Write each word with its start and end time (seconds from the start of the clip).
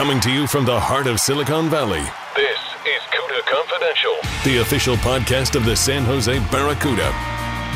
Coming 0.00 0.20
to 0.20 0.32
you 0.32 0.46
from 0.46 0.64
the 0.64 0.80
heart 0.80 1.06
of 1.06 1.20
Silicon 1.20 1.68
Valley, 1.68 2.00
This 2.34 2.58
is 2.86 3.02
CUDA 3.12 3.42
Confidential. 3.44 4.16
the 4.44 4.62
official 4.62 4.96
podcast 4.96 5.56
of 5.56 5.66
the 5.66 5.76
San 5.76 6.04
Jose 6.04 6.38
Barracuda, 6.50 7.12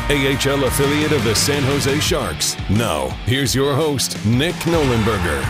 AHL 0.08 0.64
affiliate 0.64 1.12
of 1.12 1.22
the 1.22 1.34
San 1.34 1.62
Jose 1.64 2.00
Sharks. 2.00 2.56
Now, 2.70 3.08
here's 3.26 3.54
your 3.54 3.74
host, 3.74 4.24
Nick 4.24 4.54
Nollenberger. 4.64 5.42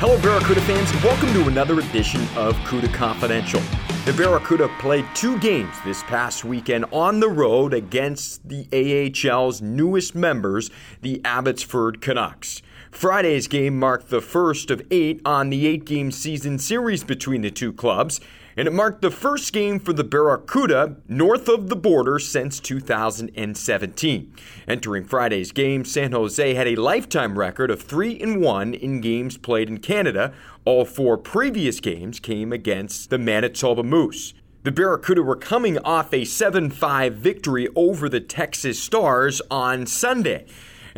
Hello, 0.00 0.20
Barracuda 0.20 0.60
fans, 0.62 0.90
and 0.90 1.04
welcome 1.04 1.32
to 1.34 1.46
another 1.46 1.78
edition 1.78 2.22
of 2.36 2.56
CUDA 2.64 2.92
Confidential. 2.92 3.62
The 4.04 4.14
Barracuda 4.14 4.68
played 4.80 5.06
two 5.14 5.38
games 5.38 5.76
this 5.84 6.02
past 6.02 6.44
weekend 6.44 6.86
on 6.90 7.20
the 7.20 7.28
road 7.28 7.72
against 7.72 8.48
the 8.48 8.66
AHL's 8.72 9.62
newest 9.62 10.16
members, 10.16 10.70
the 11.02 11.20
Abbotsford 11.24 12.00
Canucks. 12.00 12.62
Friday's 12.90 13.48
game 13.48 13.78
marked 13.78 14.08
the 14.08 14.20
first 14.20 14.70
of 14.70 14.82
eight 14.90 15.20
on 15.24 15.50
the 15.50 15.66
eight 15.66 15.84
game 15.84 16.10
season 16.10 16.58
series 16.58 17.04
between 17.04 17.42
the 17.42 17.50
two 17.50 17.72
clubs, 17.72 18.20
and 18.56 18.66
it 18.66 18.72
marked 18.72 19.02
the 19.02 19.10
first 19.10 19.52
game 19.52 19.78
for 19.78 19.92
the 19.92 20.02
Barracuda 20.02 20.96
north 21.06 21.48
of 21.48 21.68
the 21.68 21.76
border 21.76 22.18
since 22.18 22.58
2017. 22.58 24.34
Entering 24.66 25.04
Friday's 25.04 25.52
game, 25.52 25.84
San 25.84 26.12
Jose 26.12 26.54
had 26.54 26.66
a 26.66 26.76
lifetime 26.76 27.38
record 27.38 27.70
of 27.70 27.82
3 27.82 28.18
and 28.20 28.40
1 28.40 28.74
in 28.74 29.00
games 29.00 29.36
played 29.36 29.68
in 29.68 29.78
Canada. 29.78 30.32
All 30.64 30.84
four 30.84 31.16
previous 31.18 31.80
games 31.80 32.18
came 32.18 32.52
against 32.52 33.10
the 33.10 33.18
Manitoba 33.18 33.82
Moose. 33.82 34.34
The 34.64 34.72
Barracuda 34.72 35.22
were 35.22 35.36
coming 35.36 35.78
off 35.78 36.12
a 36.12 36.24
7 36.24 36.70
5 36.70 37.14
victory 37.14 37.68
over 37.76 38.08
the 38.08 38.20
Texas 38.20 38.82
Stars 38.82 39.40
on 39.50 39.86
Sunday 39.86 40.46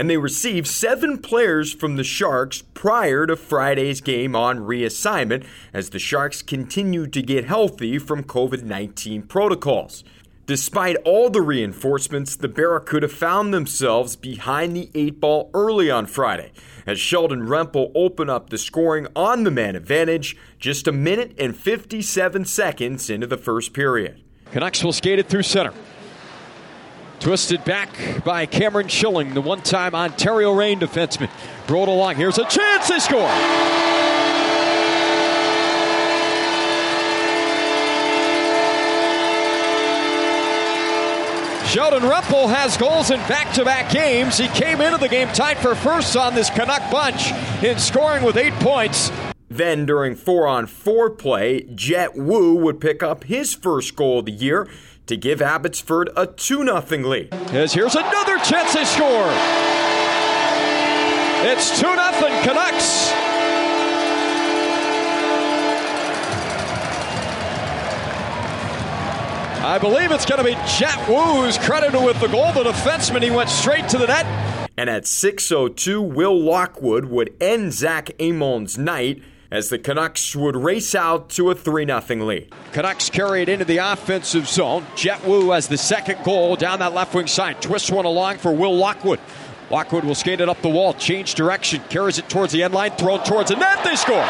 and 0.01 0.09
they 0.09 0.17
received 0.17 0.67
seven 0.67 1.19
players 1.19 1.75
from 1.75 1.97
the 1.97 2.05
Sharks 2.05 2.62
prior 2.73 3.27
to 3.27 3.37
Friday's 3.37 4.01
game 4.01 4.34
on 4.34 4.61
reassignment 4.61 5.45
as 5.75 5.91
the 5.91 5.98
Sharks 5.98 6.41
continued 6.41 7.12
to 7.12 7.20
get 7.20 7.45
healthy 7.45 7.98
from 7.98 8.25
COVID 8.25 8.62
19 8.62 9.25
protocols. 9.25 10.03
Despite 10.47 10.97
all 11.05 11.29
the 11.29 11.42
reinforcements, 11.42 12.34
the 12.34 12.48
Barracuda 12.48 13.09
found 13.09 13.53
themselves 13.53 14.17
behind 14.17 14.75
the 14.75 14.89
eight 14.95 15.20
ball 15.20 15.51
early 15.53 15.91
on 15.91 16.07
Friday 16.07 16.53
as 16.87 16.98
Sheldon 16.98 17.42
Rempel 17.42 17.92
opened 17.95 18.31
up 18.31 18.48
the 18.48 18.57
scoring 18.57 19.07
on 19.14 19.45
the 19.45 19.51
man 19.51 19.77
advantage 19.77 20.35
just 20.59 20.89
a 20.89 20.92
minute 20.92 21.35
and 21.39 21.55
57 21.55 22.47
seconds 22.47 23.11
into 23.11 23.27
the 23.27 23.37
first 23.37 23.75
period. 23.75 24.23
Canucks 24.51 24.83
will 24.83 24.95
skate 24.95 25.19
it 25.19 25.27
through 25.27 25.42
center. 25.42 25.75
Twisted 27.21 27.63
back 27.67 28.25
by 28.25 28.47
Cameron 28.47 28.89
Schilling, 28.89 29.35
the 29.35 29.43
one 29.43 29.61
time 29.61 29.95
Ontario 29.95 30.53
Reign 30.53 30.81
defenseman. 30.81 31.29
Rolled 31.69 31.89
along. 31.89 32.17
Here's 32.17 32.39
a 32.39 32.45
chance 32.45 32.89
they 32.89 32.99
score. 32.99 33.29
Sheldon 41.69 42.03
Rempel 42.09 42.48
has 42.48 42.79
goals 42.79 43.11
in 43.11 43.20
back 43.29 43.53
to 43.53 43.67
back 43.67 43.92
games. 43.92 44.39
He 44.39 44.48
came 44.48 44.80
into 44.80 44.97
the 44.97 45.07
game 45.07 45.29
tied 45.29 45.59
for 45.59 45.75
first 45.75 46.17
on 46.17 46.35
this 46.35 46.48
Canuck 46.48 46.91
bunch 46.91 47.33
in 47.63 47.79
scoring 47.79 48.25
with 48.25 48.39
eight 48.39 48.55
points. 48.55 49.13
Then, 49.48 49.85
during 49.85 50.17
four 50.17 50.48
on 50.48 50.67
four 50.67 51.11
play, 51.11 51.63
Jett 51.75 52.17
Woo 52.17 52.55
would 52.55 52.80
pick 52.80 53.03
up 53.03 53.25
his 53.25 53.53
first 53.53 53.95
goal 53.95 54.20
of 54.20 54.25
the 54.25 54.33
year 54.33 54.69
to 55.11 55.17
give 55.17 55.43
Abbotsford 55.43 56.09
a 56.17 56.25
2 56.25 56.65
0 56.65 57.09
lead. 57.09 57.35
As 57.53 57.73
here's 57.73 57.97
another 57.97 58.39
chance 58.39 58.73
to 58.75 58.87
score. 58.87 59.27
It's 61.43 61.81
2 61.81 61.87
0 61.87 61.97
Canucks. 62.45 63.11
I 69.63 69.79
believe 69.81 70.13
it's 70.13 70.25
going 70.25 70.39
to 70.39 70.45
be 70.45 70.55
Jett 70.79 71.09
Woo 71.09 71.42
who's 71.42 71.59
credited 71.59 72.01
with 72.01 72.21
the 72.21 72.29
goal. 72.29 72.53
The 72.53 72.63
defenseman, 72.63 73.25
he 73.25 73.33
went 73.33 73.51
straight 73.51 73.89
to 73.89 73.98
the 73.98 74.07
net. 74.07 74.27
And 74.77 74.89
at 74.89 75.03
6.02, 75.05 76.09
Will 76.09 76.41
Lockwood 76.41 77.07
would 77.07 77.35
end 77.41 77.73
Zach 77.73 78.11
Emond's 78.21 78.79
night 78.79 79.21
as 79.50 79.68
the 79.68 79.78
Canucks 79.78 80.36
would 80.36 80.56
race 80.56 80.94
out 80.94 81.30
to 81.30 81.50
a 81.50 81.55
3 81.55 81.86
0 81.86 82.00
lead. 82.24 82.52
Canucks 82.72 83.11
carry 83.11 83.42
it 83.42 83.48
into 83.48 83.64
the 83.64 83.78
offensive 83.78 84.48
zone. 84.48 84.86
Jett 84.94 85.24
Woo 85.27 85.50
has 85.50 85.68
the 85.68 85.78
second 85.78 86.22
goal 86.24 86.56
down 86.56 86.78
that 86.78 86.94
left 86.94 87.14
wing 87.14 87.27
side. 87.27 87.61
Twists 87.61 87.90
one 87.90 88.05
along 88.05 88.38
for 88.38 88.52
Will 88.52 88.77
Lockwood. 88.77 89.20
Lockwood 89.70 90.05
will 90.05 90.14
skate 90.14 90.40
it 90.40 90.48
up 90.48 90.61
the 90.62 90.68
wall, 90.68 90.94
change 90.94 91.34
direction, 91.34 91.80
carries 91.90 92.18
it 92.18 92.28
towards 92.28 92.52
the 92.52 92.62
end 92.62 92.74
line, 92.74 92.90
thrown 92.92 93.22
towards 93.22 93.50
the 93.50 93.56
net. 93.56 93.84
They 93.84 93.96
score. 93.96 94.27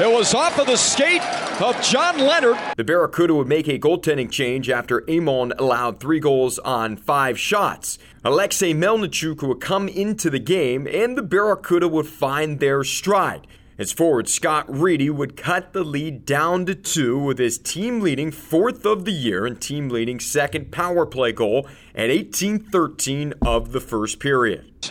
It 0.00 0.10
was 0.10 0.34
off 0.34 0.58
of 0.58 0.66
the 0.66 0.76
skate 0.76 1.20
of 1.62 1.80
John 1.82 2.18
Leonard. 2.18 2.56
The 2.76 2.84
Barracuda 2.84 3.34
would 3.34 3.46
make 3.46 3.68
a 3.68 3.78
goaltending 3.78 4.30
change 4.30 4.70
after 4.70 5.04
Emond 5.08 5.52
allowed 5.58 6.00
three 6.00 6.18
goals 6.18 6.58
on 6.60 6.96
five 6.96 7.38
shots. 7.38 7.98
Alexei 8.24 8.72
Melnichuk 8.72 9.46
would 9.46 9.60
come 9.60 9.86
into 9.86 10.30
the 10.30 10.38
game, 10.38 10.88
and 10.90 11.18
the 11.18 11.22
Barracuda 11.22 11.86
would 11.86 12.06
find 12.06 12.60
their 12.60 12.82
stride. 12.82 13.46
As 13.78 13.92
forward 13.92 14.28
Scott 14.28 14.64
Reedy 14.68 15.10
would 15.10 15.36
cut 15.36 15.74
the 15.74 15.84
lead 15.84 16.24
down 16.24 16.64
to 16.66 16.74
two 16.74 17.18
with 17.18 17.38
his 17.38 17.58
team 17.58 18.00
leading 18.00 18.30
fourth 18.30 18.86
of 18.86 19.04
the 19.04 19.12
year 19.12 19.44
and 19.44 19.60
team 19.60 19.90
leading 19.90 20.18
second 20.18 20.72
power 20.72 21.04
play 21.04 21.32
goal 21.32 21.68
at 21.94 22.08
18-13 22.08 23.34
of 23.44 23.72
the 23.72 23.80
first 23.80 24.18
period. 24.18 24.90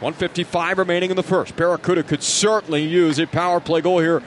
155 0.00 0.78
remaining 0.78 1.10
in 1.10 1.16
the 1.16 1.22
first. 1.22 1.56
Barracuda 1.56 2.02
could 2.02 2.22
certainly 2.22 2.82
use 2.82 3.18
a 3.18 3.26
power 3.26 3.60
play 3.60 3.80
goal 3.80 3.98
here 3.98 4.22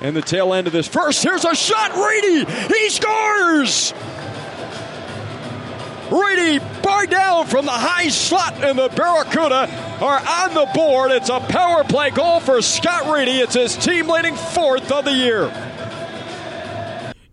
in 0.00 0.14
the 0.14 0.22
tail 0.22 0.52
end 0.54 0.66
of 0.66 0.72
this 0.72 0.88
first. 0.88 1.22
Here's 1.22 1.44
a 1.44 1.54
shot. 1.54 1.92
Reedy, 1.94 2.44
he 2.44 2.90
scores! 2.90 3.92
Reedy 6.10 6.58
bar 6.82 7.06
down 7.06 7.46
from 7.46 7.64
the 7.64 7.72
high 7.72 8.08
slot, 8.08 8.62
and 8.62 8.78
the 8.78 8.88
Barracuda 8.90 9.68
are 10.00 10.20
on 10.20 10.54
the 10.54 10.70
board. 10.74 11.10
It's 11.10 11.30
a 11.30 11.40
power 11.40 11.82
play 11.82 12.10
goal 12.10 12.40
for 12.40 12.60
Scott 12.60 13.12
Reedy. 13.12 13.40
It's 13.40 13.54
his 13.54 13.76
team 13.76 14.08
leading 14.08 14.36
fourth 14.36 14.92
of 14.92 15.06
the 15.06 15.12
year. 15.12 15.50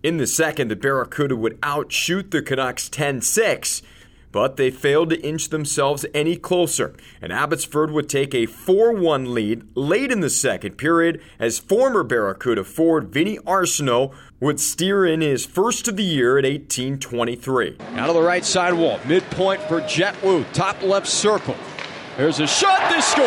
In 0.04 0.18
the 0.18 0.26
second, 0.26 0.70
the 0.70 0.76
Barracuda 0.76 1.36
would 1.36 1.60
outshoot 1.62 2.32
the 2.32 2.42
Canucks 2.42 2.90
10 2.90 3.22
6, 3.22 3.84
but 4.32 4.58
they 4.58 4.72
failed 4.72 5.10
to 5.10 5.22
inch 5.22 5.50
themselves 5.50 6.06
any 6.14 6.36
closer. 6.36 6.96
And 7.22 7.32
Abbotsford 7.32 7.92
would 7.92 8.10
take 8.10 8.34
a 8.34 8.46
4 8.46 8.94
1 8.94 9.34
lead 9.34 9.64
late 9.76 10.12
in 10.12 10.22
the 10.22 10.30
second 10.30 10.78
period 10.78 11.22
as 11.40 11.60
former 11.60 12.04
Barracuda 12.04 12.64
forward 12.64 13.10
Vinny 13.10 13.38
Arsenault 13.40 14.14
would 14.40 14.60
steer 14.60 15.06
in 15.06 15.22
his 15.22 15.46
first 15.46 15.88
of 15.88 15.98
the 15.98 16.04
year 16.04 16.38
at 16.38 16.46
1823. 16.46 17.78
Out 17.96 18.10
of 18.10 18.16
the 18.16 18.22
right 18.22 18.46
side 18.46 18.74
wall, 18.74 19.00
midpoint 19.06 19.62
for 19.64 19.82
Jett 19.82 20.22
Woo, 20.24 20.44
top 20.54 20.82
left 20.82 21.08
circle. 21.08 21.56
There's 22.18 22.40
a 22.40 22.48
shot, 22.48 22.90
they 22.92 23.02
score. 23.02 23.26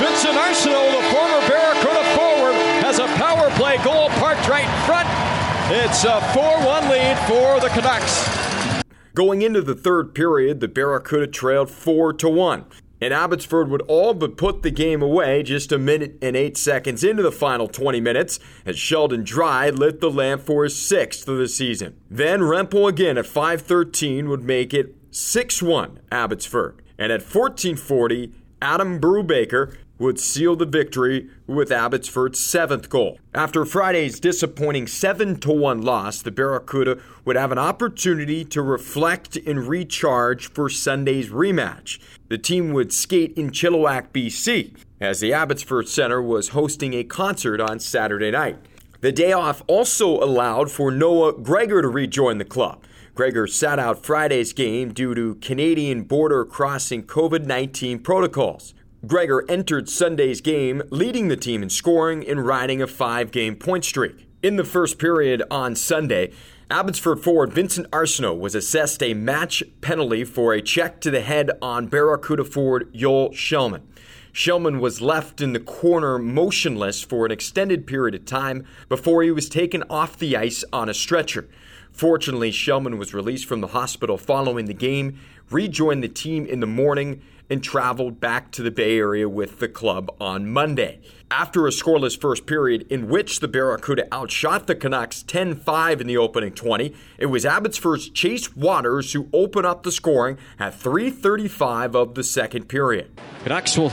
Vincent 0.00 0.34
Arsenault, 0.34 0.92
the 0.92 1.08
former 1.14 1.48
Barracuda 1.48 2.04
forward, 2.16 2.54
has 2.82 2.98
a 2.98 3.06
power 3.18 3.50
play 3.50 3.76
goal 3.84 4.08
parked 4.10 4.48
right 4.48 4.64
in 4.64 4.86
front. 4.86 5.29
It's 5.72 6.02
a 6.02 6.20
4 6.34 6.66
1 6.66 6.88
lead 6.88 7.16
for 7.28 7.60
the 7.60 7.68
Canucks. 7.68 8.82
Going 9.14 9.42
into 9.42 9.62
the 9.62 9.76
third 9.76 10.16
period, 10.16 10.58
the 10.58 10.66
Barracuda 10.66 11.28
trailed 11.28 11.70
4 11.70 12.12
to 12.14 12.28
1. 12.28 12.64
And 13.00 13.14
Abbotsford 13.14 13.68
would 13.70 13.82
all 13.82 14.12
but 14.12 14.36
put 14.36 14.62
the 14.62 14.72
game 14.72 15.00
away 15.00 15.44
just 15.44 15.70
a 15.70 15.78
minute 15.78 16.18
and 16.20 16.36
eight 16.36 16.56
seconds 16.56 17.04
into 17.04 17.22
the 17.22 17.30
final 17.30 17.68
20 17.68 18.00
minutes 18.00 18.40
as 18.66 18.80
Sheldon 18.80 19.22
Dries 19.22 19.78
lit 19.78 20.00
the 20.00 20.10
lamp 20.10 20.42
for 20.42 20.64
his 20.64 20.74
sixth 20.74 21.28
of 21.28 21.38
the 21.38 21.46
season. 21.46 21.96
Then 22.10 22.40
Rempel 22.40 22.88
again 22.88 23.16
at 23.16 23.26
5:13 23.26 24.28
would 24.28 24.42
make 24.42 24.74
it 24.74 24.96
6-1 25.12 26.00
Abbotsford. 26.10 26.82
And 26.98 27.12
at 27.12 27.22
14:40, 27.22 28.32
Adam 28.60 29.00
Brubaker 29.00 29.76
would 30.00 30.18
seal 30.18 30.56
the 30.56 30.66
victory 30.66 31.28
with 31.46 31.70
Abbotsford's 31.70 32.40
seventh 32.40 32.88
goal. 32.88 33.20
After 33.34 33.66
Friday's 33.66 34.18
disappointing 34.18 34.86
7 34.86 35.36
1 35.36 35.82
loss, 35.82 36.22
the 36.22 36.30
Barracuda 36.30 36.98
would 37.24 37.36
have 37.36 37.52
an 37.52 37.58
opportunity 37.58 38.44
to 38.46 38.62
reflect 38.62 39.36
and 39.36 39.68
recharge 39.68 40.48
for 40.48 40.70
Sunday's 40.70 41.28
rematch. 41.28 42.00
The 42.28 42.38
team 42.38 42.72
would 42.72 42.92
skate 42.92 43.36
in 43.36 43.50
Chilliwack, 43.50 44.08
BC, 44.08 44.74
as 45.00 45.20
the 45.20 45.34
Abbotsford 45.34 45.86
Center 45.86 46.22
was 46.22 46.48
hosting 46.48 46.94
a 46.94 47.04
concert 47.04 47.60
on 47.60 47.78
Saturday 47.78 48.30
night. 48.30 48.58
The 49.02 49.12
day 49.12 49.32
off 49.32 49.62
also 49.66 50.22
allowed 50.22 50.70
for 50.70 50.90
Noah 50.90 51.34
Gregor 51.34 51.82
to 51.82 51.88
rejoin 51.88 52.38
the 52.38 52.44
club. 52.44 52.84
Gregor 53.14 53.46
sat 53.46 53.78
out 53.78 54.02
Friday's 54.02 54.54
game 54.54 54.94
due 54.94 55.14
to 55.14 55.34
Canadian 55.36 56.04
border 56.04 56.44
crossing 56.46 57.02
COVID 57.02 57.44
19 57.44 57.98
protocols. 57.98 58.72
Gregor 59.06 59.46
entered 59.48 59.88
Sunday's 59.88 60.42
game 60.42 60.82
leading 60.90 61.28
the 61.28 61.36
team 61.36 61.62
in 61.62 61.70
scoring 61.70 62.26
and 62.28 62.44
riding 62.44 62.82
a 62.82 62.86
five 62.86 63.30
game 63.30 63.56
point 63.56 63.82
streak. 63.82 64.26
In 64.42 64.56
the 64.56 64.64
first 64.64 64.98
period 64.98 65.42
on 65.50 65.74
Sunday, 65.74 66.32
Abbotsford 66.70 67.20
forward 67.20 67.50
Vincent 67.50 67.90
Arsenault 67.92 68.38
was 68.38 68.54
assessed 68.54 69.02
a 69.02 69.14
match 69.14 69.62
penalty 69.80 70.22
for 70.24 70.52
a 70.52 70.60
check 70.60 71.00
to 71.00 71.10
the 71.10 71.22
head 71.22 71.50
on 71.62 71.86
Barracuda 71.86 72.44
forward 72.44 72.92
Joel 72.94 73.30
Kellman. 73.30 73.88
Kellman 74.34 74.80
was 74.80 75.00
left 75.00 75.40
in 75.40 75.54
the 75.54 75.60
corner 75.60 76.18
motionless 76.18 77.02
for 77.02 77.24
an 77.24 77.32
extended 77.32 77.86
period 77.86 78.14
of 78.14 78.26
time 78.26 78.66
before 78.90 79.22
he 79.22 79.30
was 79.30 79.48
taken 79.48 79.82
off 79.88 80.18
the 80.18 80.36
ice 80.36 80.62
on 80.74 80.90
a 80.90 80.94
stretcher. 80.94 81.48
Fortunately, 81.90 82.52
Kellman 82.52 82.98
was 82.98 83.14
released 83.14 83.46
from 83.46 83.62
the 83.62 83.68
hospital 83.68 84.18
following 84.18 84.66
the 84.66 84.74
game, 84.74 85.18
rejoined 85.50 86.04
the 86.04 86.08
team 86.08 86.44
in 86.44 86.60
the 86.60 86.66
morning, 86.66 87.22
and 87.50 87.62
traveled 87.62 88.20
back 88.20 88.52
to 88.52 88.62
the 88.62 88.70
Bay 88.70 88.96
Area 88.96 89.28
with 89.28 89.58
the 89.58 89.68
club 89.68 90.14
on 90.20 90.48
Monday. 90.48 91.00
After 91.32 91.66
a 91.66 91.70
scoreless 91.70 92.18
first 92.18 92.46
period 92.46 92.86
in 92.90 93.08
which 93.08 93.40
the 93.40 93.48
Barracuda 93.48 94.06
outshot 94.12 94.66
the 94.66 94.74
Canucks 94.74 95.22
10 95.22 95.56
5 95.56 96.00
in 96.00 96.06
the 96.06 96.16
opening 96.16 96.52
20, 96.52 96.94
it 97.18 97.26
was 97.26 97.44
Abbotsford's 97.44 98.08
Chase 98.08 98.48
Wouters 98.48 99.12
who 99.12 99.28
opened 99.32 99.66
up 99.66 99.82
the 99.82 99.92
scoring 99.92 100.38
at 100.58 100.78
3.35 100.78 101.94
of 101.94 102.14
the 102.14 102.24
second 102.24 102.68
period. 102.68 103.10
Canucks 103.42 103.76
will 103.76 103.92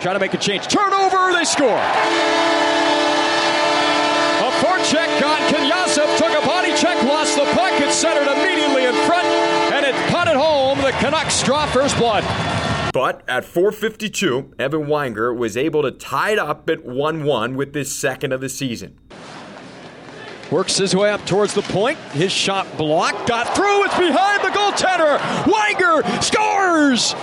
try 0.00 0.12
to 0.12 0.18
make 0.18 0.34
a 0.34 0.38
change. 0.38 0.66
Turnover, 0.68 1.32
they 1.32 1.44
score. 1.44 1.78
A 4.42 4.50
forecheck 4.60 5.22
on 5.22 5.40
Kniazev, 5.52 6.18
took 6.18 6.42
a 6.42 6.46
body 6.46 6.74
check, 6.76 7.02
lost 7.04 7.36
the 7.36 7.44
puck, 7.52 7.72
it's 7.80 7.94
centered 7.94 8.30
immediately 8.32 8.86
in 8.86 8.94
front, 9.06 9.26
and 9.72 9.84
it 9.84 9.94
punted 10.10 10.36
home. 10.36 10.78
The 10.78 10.92
Canucks 10.92 11.42
draw 11.42 11.66
first 11.66 11.96
blood. 11.98 12.24
But 12.92 13.22
at 13.26 13.44
4:52, 13.44 14.52
Evan 14.58 14.84
Weinger 14.84 15.34
was 15.34 15.56
able 15.56 15.82
to 15.82 15.90
tie 15.90 16.32
it 16.32 16.38
up 16.38 16.68
at 16.68 16.84
1-1 16.84 17.54
with 17.56 17.74
his 17.74 17.94
second 17.94 18.32
of 18.32 18.42
the 18.42 18.50
season. 18.50 18.98
Works 20.50 20.76
his 20.76 20.94
way 20.94 21.10
up 21.10 21.24
towards 21.24 21.54
the 21.54 21.62
point. 21.62 21.96
His 22.12 22.30
shot 22.30 22.76
blocked, 22.76 23.26
got 23.26 23.56
through. 23.56 23.84
It's 23.84 23.96
behind 23.96 24.44
the 24.44 24.50
goaltender. 24.50 25.18
Weinger 25.44 26.22
scores. 26.22 27.14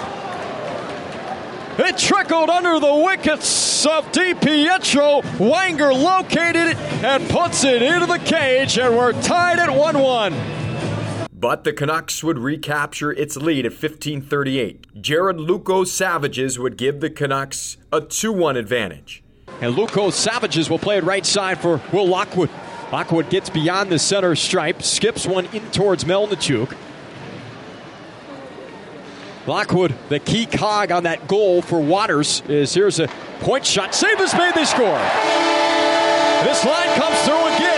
It 1.77 1.97
trickled 1.99 2.49
under 2.49 2.79
the 2.79 2.93
wickets 2.95 3.85
of 3.85 4.11
DiPietro. 4.11 5.21
Weinger 5.37 5.93
located 5.93 6.69
it 6.69 6.77
and 7.03 7.29
puts 7.29 7.63
it 7.63 7.83
into 7.83 8.07
the 8.07 8.17
cage, 8.17 8.79
and 8.79 8.97
we're 8.97 9.13
tied 9.21 9.59
at 9.59 9.69
1 9.69 9.99
1. 9.99 10.58
But 11.39 11.63
the 11.63 11.71
Canucks 11.71 12.21
would 12.21 12.37
recapture 12.37 13.13
its 13.13 13.37
lead 13.37 13.65
at 13.65 13.71
1538. 13.71 15.01
Jarid 15.01 15.47
Lukosevicius 15.47 16.57
would 16.57 16.75
give 16.75 16.99
the 16.99 17.09
Canucks 17.09 17.77
a 17.93 18.01
2 18.01 18.33
1 18.33 18.57
advantage. 18.57 19.23
And 19.61 19.73
Luco 19.73 20.09
Savages 20.09 20.69
will 20.69 20.79
play 20.79 20.97
it 20.97 21.03
right 21.05 21.25
side 21.25 21.59
for 21.59 21.81
Will 21.93 22.07
Lockwood. 22.07 22.49
Lockwood 22.91 23.29
gets 23.29 23.49
beyond 23.49 23.89
the 23.89 23.99
center 23.99 24.35
stripe, 24.35 24.83
skips 24.83 25.25
one 25.25 25.45
in 25.47 25.61
towards 25.71 26.03
Melnichuk. 26.03 26.75
Lockwood, 29.47 29.95
the 30.09 30.19
key 30.19 30.45
cog 30.45 30.91
on 30.91 31.03
that 31.03 31.27
goal 31.27 31.61
for 31.61 31.79
Wouters, 31.79 32.47
is 32.49 32.73
here's 32.73 32.99
a 32.99 33.07
point 33.39 33.65
shot. 33.65 33.95
Save 33.95 34.19
is 34.19 34.33
made, 34.33 34.53
they 34.55 34.65
score. 34.65 34.99
This 36.43 36.65
line 36.65 36.99
comes 36.99 37.17
through 37.21 37.45
again. 37.55 37.68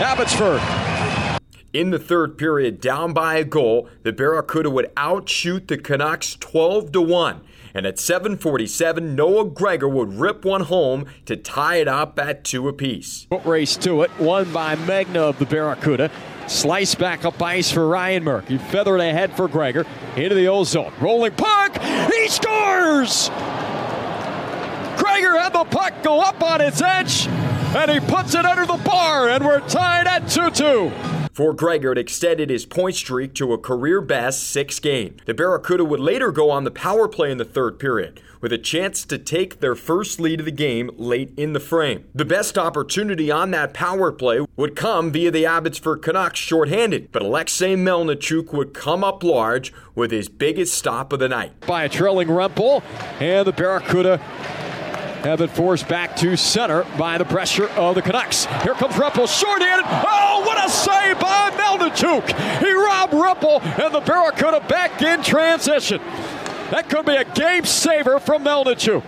Abbotsford. 0.00 0.62
In 1.74 1.90
the 1.90 1.98
third 1.98 2.38
period, 2.38 2.80
down 2.80 3.12
by 3.12 3.36
a 3.36 3.44
goal, 3.44 3.86
the 4.02 4.12
Barracuda 4.12 4.70
would 4.70 4.90
outshoot 4.96 5.68
the 5.68 5.76
Canucks 5.76 6.36
12 6.36 6.90
to 6.92 7.02
1. 7.02 7.42
And 7.74 7.84
at 7.84 7.98
7:47, 7.98 9.14
Noah 9.14 9.44
Gregor 9.44 9.88
would 9.88 10.18
rip 10.18 10.42
one 10.42 10.62
home 10.62 11.04
to 11.26 11.36
tie 11.36 11.76
it 11.76 11.86
up 11.86 12.18
at 12.18 12.44
two 12.44 12.66
apiece. 12.66 13.26
Foot 13.28 13.44
race 13.44 13.76
to 13.76 14.00
it, 14.00 14.10
won 14.18 14.50
by 14.52 14.74
Megna 14.74 15.16
of 15.16 15.38
the 15.38 15.44
Barracuda. 15.44 16.10
Slice 16.46 16.94
back 16.94 17.26
up 17.26 17.40
ice 17.42 17.70
for 17.70 17.86
Ryan 17.86 18.24
Murk. 18.24 18.48
He 18.48 18.56
feathered 18.56 19.00
ahead 19.00 19.36
for 19.36 19.48
Gregor 19.48 19.84
into 20.16 20.34
the 20.34 20.48
ozone. 20.48 20.92
Rolling 20.98 21.32
puck, 21.32 21.78
he 22.10 22.26
scores! 22.26 23.28
Gregor 24.96 25.38
had 25.38 25.52
the 25.52 25.64
puck 25.70 26.02
go 26.02 26.20
up 26.20 26.42
on 26.42 26.62
its 26.62 26.80
edge, 26.80 27.28
and 27.74 27.90
he 27.90 28.00
puts 28.00 28.34
it 28.34 28.44
under 28.44 28.66
the 28.66 28.82
bar, 28.84 29.28
and 29.28 29.44
we're 29.44 29.60
tied 29.68 30.06
at 30.06 30.28
2 30.28 30.50
2. 30.50 30.92
For 31.32 31.54
Gregor, 31.54 31.92
it 31.92 31.98
extended 31.98 32.50
his 32.50 32.66
point 32.66 32.96
streak 32.96 33.34
to 33.34 33.52
a 33.52 33.58
career 33.58 34.00
best 34.00 34.42
six 34.42 34.80
games. 34.80 35.20
The 35.26 35.34
Barracuda 35.34 35.84
would 35.84 36.00
later 36.00 36.32
go 36.32 36.50
on 36.50 36.64
the 36.64 36.70
power 36.72 37.06
play 37.06 37.30
in 37.30 37.38
the 37.38 37.44
third 37.44 37.78
period, 37.78 38.20
with 38.40 38.52
a 38.52 38.58
chance 38.58 39.04
to 39.04 39.16
take 39.16 39.60
their 39.60 39.76
first 39.76 40.18
lead 40.18 40.40
of 40.40 40.46
the 40.46 40.52
game 40.52 40.90
late 40.96 41.32
in 41.36 41.52
the 41.52 41.60
frame. 41.60 42.04
The 42.12 42.24
best 42.24 42.58
opportunity 42.58 43.30
on 43.30 43.52
that 43.52 43.72
power 43.72 44.10
play 44.10 44.44
would 44.56 44.74
come 44.74 45.12
via 45.12 45.30
the 45.30 45.46
Abbotsford 45.46 46.02
Canucks 46.02 46.40
shorthanded, 46.40 47.12
but 47.12 47.22
Alexei 47.22 47.76
Melnichuk 47.76 48.52
would 48.52 48.74
come 48.74 49.04
up 49.04 49.22
large 49.22 49.72
with 49.94 50.10
his 50.10 50.28
biggest 50.28 50.74
stop 50.74 51.12
of 51.12 51.20
the 51.20 51.28
night. 51.28 51.58
By 51.60 51.84
a 51.84 51.88
trailing 51.88 52.28
Rempel, 52.28 52.82
and 53.20 53.46
the 53.46 53.52
Barracuda 53.52 54.20
have 55.22 55.40
it 55.40 55.50
forced 55.50 55.86
back 55.86 56.16
to 56.16 56.36
center 56.36 56.84
by 56.96 57.18
the 57.18 57.24
pressure 57.24 57.68
of 57.70 57.94
the 57.94 58.02
Canucks. 58.02 58.46
Here 58.62 58.74
comes 58.74 58.94
Rempel, 58.94 59.28
short-handed. 59.28 59.84
Oh, 59.86 60.42
what 60.46 60.64
a 60.64 60.70
save 60.70 61.20
by 61.20 61.50
Melnichuk! 61.50 62.26
He 62.58 62.72
robbed 62.72 63.12
Rempel, 63.12 63.62
and 63.62 63.94
the 63.94 64.00
Barracuda 64.00 64.60
back 64.66 65.02
in 65.02 65.22
transition. 65.22 66.00
That 66.70 66.88
could 66.88 67.04
be 67.04 67.16
a 67.16 67.24
game 67.24 67.64
saver 67.64 68.18
from 68.18 68.44
Melnichuk. 68.44 69.02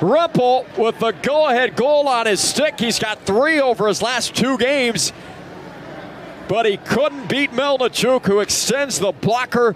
Rempel 0.00 0.66
with 0.76 0.98
the 0.98 1.12
go-ahead 1.12 1.76
goal 1.76 2.08
on 2.08 2.26
his 2.26 2.40
stick. 2.40 2.78
He's 2.78 2.98
got 2.98 3.24
three 3.24 3.60
over 3.60 3.88
his 3.88 4.02
last 4.02 4.34
two 4.34 4.58
games, 4.58 5.12
but 6.48 6.66
he 6.66 6.76
couldn't 6.76 7.28
beat 7.28 7.52
Melnichuk, 7.52 8.26
who 8.26 8.40
extends 8.40 8.98
the 8.98 9.12
blocker. 9.12 9.74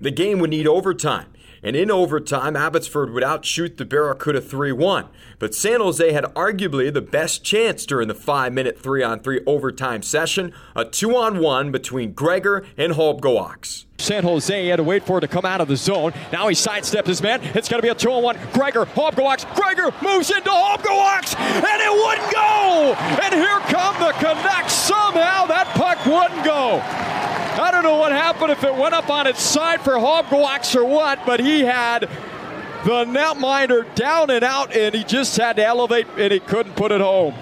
The 0.00 0.10
game 0.10 0.38
would 0.40 0.50
need 0.50 0.66
overtime. 0.66 1.26
And 1.62 1.76
in 1.76 1.90
overtime, 1.90 2.56
Abbotsford 2.56 3.12
would 3.12 3.22
outshoot 3.22 3.76
the 3.76 3.84
Barracuda 3.84 4.40
3 4.40 4.72
1. 4.72 5.06
But 5.38 5.54
San 5.54 5.80
Jose 5.80 6.12
had 6.12 6.24
arguably 6.34 6.92
the 6.92 7.00
best 7.00 7.44
chance 7.44 7.86
during 7.86 8.08
the 8.08 8.14
five 8.14 8.52
minute 8.52 8.78
3 8.80 9.02
on 9.02 9.20
3 9.20 9.40
overtime 9.46 10.02
session, 10.02 10.52
a 10.74 10.84
2 10.84 11.16
on 11.16 11.38
1 11.38 11.70
between 11.70 12.12
Gregor 12.12 12.64
and 12.76 12.94
Holmgoaks. 12.94 13.84
San 13.98 14.24
Jose 14.24 14.66
had 14.66 14.76
to 14.76 14.82
wait 14.82 15.04
for 15.04 15.18
it 15.18 15.20
to 15.20 15.28
come 15.28 15.44
out 15.44 15.60
of 15.60 15.68
the 15.68 15.76
zone. 15.76 16.12
Now 16.32 16.48
he 16.48 16.56
sidestepped 16.56 17.06
his 17.06 17.22
man. 17.22 17.40
It's 17.54 17.68
going 17.68 17.80
to 17.80 17.86
be 17.86 17.90
a 17.90 17.94
2 17.94 18.10
on 18.10 18.22
1. 18.24 18.38
Gregor, 18.52 18.84
Holmgoaks. 18.84 19.54
Gregor 19.54 19.94
moves 20.02 20.32
into 20.32 20.50
Holmgoaks, 20.50 21.36
and 21.38 21.80
it 21.80 21.92
wouldn't 21.92 22.32
go. 22.32 22.94
And 23.22 23.34
here 23.34 23.60
come 23.70 23.94
the 24.00 24.12
Canucks. 24.18 24.72
Somehow 24.72 25.46
that 25.46 25.68
puck 25.76 26.04
wouldn't 26.04 26.44
go. 26.44 27.21
I 27.58 27.70
don't 27.70 27.82
know 27.82 27.98
what 27.98 28.12
happened 28.12 28.50
if 28.50 28.64
it 28.64 28.74
went 28.74 28.94
up 28.94 29.10
on 29.10 29.26
its 29.26 29.42
side 29.42 29.82
for 29.82 29.92
Holmgoaks 29.92 30.74
or 30.74 30.84
what, 30.84 31.24
but 31.26 31.38
he 31.38 31.60
had 31.60 32.08
the 32.84 33.04
netminder 33.04 33.94
down 33.94 34.30
and 34.30 34.42
out, 34.42 34.74
and 34.74 34.94
he 34.94 35.04
just 35.04 35.36
had 35.36 35.56
to 35.56 35.64
elevate, 35.64 36.06
and 36.16 36.32
he 36.32 36.40
couldn't 36.40 36.74
put 36.74 36.92
it 36.92 37.00
home. 37.00 37.34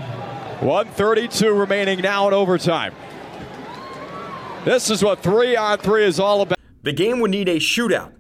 132 0.61 1.53
remaining 1.53 2.01
now 2.01 2.27
in 2.29 2.35
overtime. 2.35 2.95
This 4.65 4.91
is 4.91 5.03
what 5.03 5.23
three 5.23 5.57
on 5.57 5.79
three 5.79 6.05
is 6.05 6.21
all 6.21 6.43
about. 6.43 6.59
The 6.83 6.93
game 6.93 7.21
would 7.21 7.31
need 7.31 7.49
a 7.49 7.57
shootout. 7.57 8.13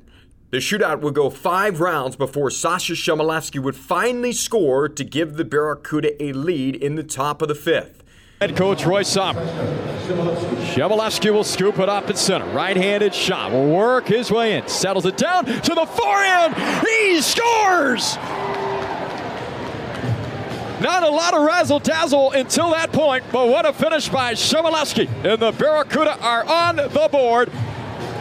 The 0.50 0.58
shootout 0.58 1.00
would 1.00 1.14
go 1.14 1.28
five 1.28 1.80
rounds 1.80 2.16
before 2.16 2.50
Sasha 2.50 2.94
Chmelevski 2.94 3.62
would 3.62 3.76
finally 3.76 4.32
score 4.32 4.88
to 4.88 5.04
give 5.04 5.36
the 5.36 5.44
Barracuda 5.44 6.22
a 6.22 6.32
lead 6.32 6.76
in 6.76 6.94
the 6.94 7.02
top 7.02 7.42
of 7.42 7.48
the 7.48 7.54
fifth. 7.54 7.99
Head 8.40 8.56
coach 8.56 8.86
Roy 8.86 9.02
Sommer. 9.02 9.44
Chmelevski 10.72 11.30
will 11.30 11.44
scoop 11.44 11.78
it 11.78 11.90
up 11.90 12.08
in 12.08 12.16
center. 12.16 12.46
Right-handed 12.46 13.14
shot 13.14 13.52
will 13.52 13.68
work 13.68 14.08
his 14.08 14.30
way 14.30 14.56
in. 14.56 14.66
Settles 14.66 15.04
it 15.04 15.18
down 15.18 15.44
to 15.44 15.74
the 15.74 15.84
forehand. 15.84 16.54
He 16.86 17.20
scores! 17.20 18.16
Not 20.80 21.02
a 21.02 21.10
lot 21.10 21.34
of 21.34 21.42
razzle 21.42 21.80
dazzle 21.80 22.32
until 22.32 22.70
that 22.70 22.92
point, 22.92 23.24
but 23.30 23.46
what 23.48 23.66
a 23.66 23.74
finish 23.74 24.08
by 24.08 24.32
Chmelevski. 24.32 25.06
And 25.22 25.42
the 25.42 25.52
Barracuda 25.52 26.18
are 26.22 26.42
on 26.46 26.76
the 26.76 27.08
board 27.12 27.50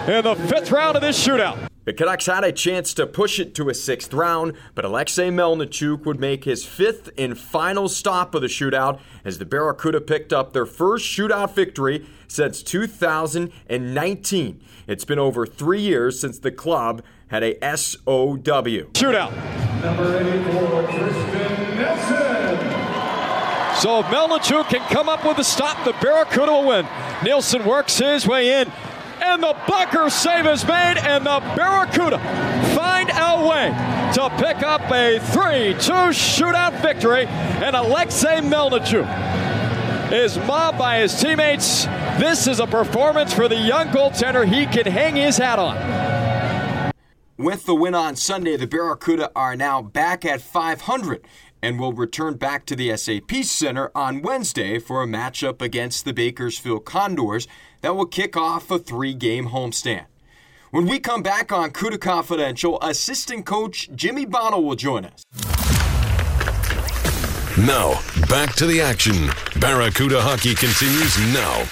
in 0.06 0.26
the 0.26 0.36
fifth 0.36 0.70
round 0.70 0.98
of 0.98 1.02
this 1.02 1.18
shootout. 1.26 1.69
The 1.89 1.93
Canucks 1.93 2.27
had 2.27 2.43
a 2.43 2.51
chance 2.51 2.93
to 2.93 3.08
push 3.08 3.39
it 3.39 3.55
to 3.55 3.67
a 3.67 3.74
sixth 3.74 4.13
round, 4.13 4.53
but 4.75 4.86
Alexei 4.86 5.31
Melnichuk 5.31 6.05
would 6.05 6.19
make 6.19 6.43
his 6.43 6.63
fifth 6.63 7.10
and 7.17 7.36
final 7.36 7.89
stop 7.89 8.36
of 8.36 8.43
the 8.43 8.48
shootout 8.48 9.00
as 9.25 9.39
the 9.39 9.46
Barracuda 9.46 10.00
picked 10.00 10.31
up 10.31 10.53
their 10.53 10.67
first 10.67 11.03
shootout 11.03 11.55
victory 11.55 12.05
since 12.27 12.62
2019. 12.62 14.62
It's 14.86 15.03
been 15.03 15.17
over 15.17 15.48
three 15.48 15.81
years 15.81 16.19
since 16.19 16.38
the 16.38 16.51
club 16.51 17.01
had 17.29 17.41
a 17.41 17.58
SOW. 17.75 18.38
Shootout. 18.38 19.34
Number 19.81 20.15
84, 20.15 20.84
Tristan 20.84 21.75
Nielsen. 21.75 22.60
So 23.77 24.01
if 24.01 24.05
Melnichuk 24.08 24.69
can 24.69 24.88
come 24.93 25.10
up 25.10 25.25
with 25.25 25.39
a 25.39 25.43
stop, 25.43 25.84
the 25.86 25.93
Barracuda 25.93 26.51
will 26.51 26.67
win. 26.67 26.88
Nielsen 27.24 27.65
works 27.65 27.98
his 27.98 28.27
way 28.27 28.62
in, 28.62 28.72
and 29.22 29.44
the 29.44 29.56
Bucker 29.68 30.10
save 30.10 30.46
is 30.46 30.66
made, 30.66 30.98
and 30.98 31.26
the 31.26 31.40
Barracuda 31.56 32.20
find 32.76 33.10
a 33.10 33.48
way 33.48 33.70
to 34.14 34.30
pick 34.38 34.64
up 34.64 34.82
a 34.92 35.20
3 35.20 35.74
2 35.74 35.78
shootout 36.12 36.82
victory. 36.82 37.26
And 37.28 37.76
Alexei 37.76 38.42
Melnichuk 38.42 39.08
is 40.12 40.38
mobbed 40.38 40.78
by 40.78 41.00
his 41.00 41.20
teammates. 41.20 41.86
This 42.20 42.48
is 42.48 42.60
a 42.60 42.68
performance 42.68 43.34
for 43.34 43.48
the 43.48 43.56
young 43.56 43.88
goaltender 43.90 44.46
he 44.46 44.66
can 44.66 44.92
hang 44.92 45.16
his 45.16 45.38
hat 45.38 45.60
on. 45.60 46.94
With 47.38 47.66
the 47.66 47.76
win 47.76 47.96
on 47.96 48.16
Sunday, 48.16 48.58
the 48.58 48.68
Barracuda 48.68 49.32
are 49.36 49.56
now 49.56 49.82
back 49.82 50.26
at 50.26 50.42
500 50.42 51.26
and 51.62 51.80
will 51.80 51.94
return 51.94 52.36
back 52.36 52.66
to 52.66 52.76
the 52.76 52.96
SAP 52.98 53.44
Center 53.44 53.92
on 53.96 54.22
Wednesday 54.22 54.80
for 54.80 55.04
a 55.04 55.08
matchup 55.08 55.62
against 55.62 56.06
the 56.06 56.14
Bakersfield 56.14 56.86
Condors 56.86 57.48
that 57.82 57.96
will 57.96 58.06
kick 58.06 58.36
off 58.36 58.70
a 58.72 58.80
three 58.80 59.14
game 59.14 59.50
homestand. 59.50 60.06
When 60.72 60.86
we 60.86 61.00
come 61.00 61.24
back 61.24 61.52
on 61.52 61.72
CUDA 61.72 62.00
Confidential, 62.00 62.80
assistant 62.82 63.46
coach 63.46 63.90
Jimmy 63.96 64.26
Bonneau 64.26 64.60
will 64.60 64.76
join 64.76 65.06
us. 65.06 65.24
Now, 67.58 68.00
back 68.30 68.54
to 68.56 68.66
the 68.66 68.80
action. 68.82 69.30
Barracuda 69.60 70.22
hockey 70.22 70.54
continues 70.54 71.18
now. 71.34 71.68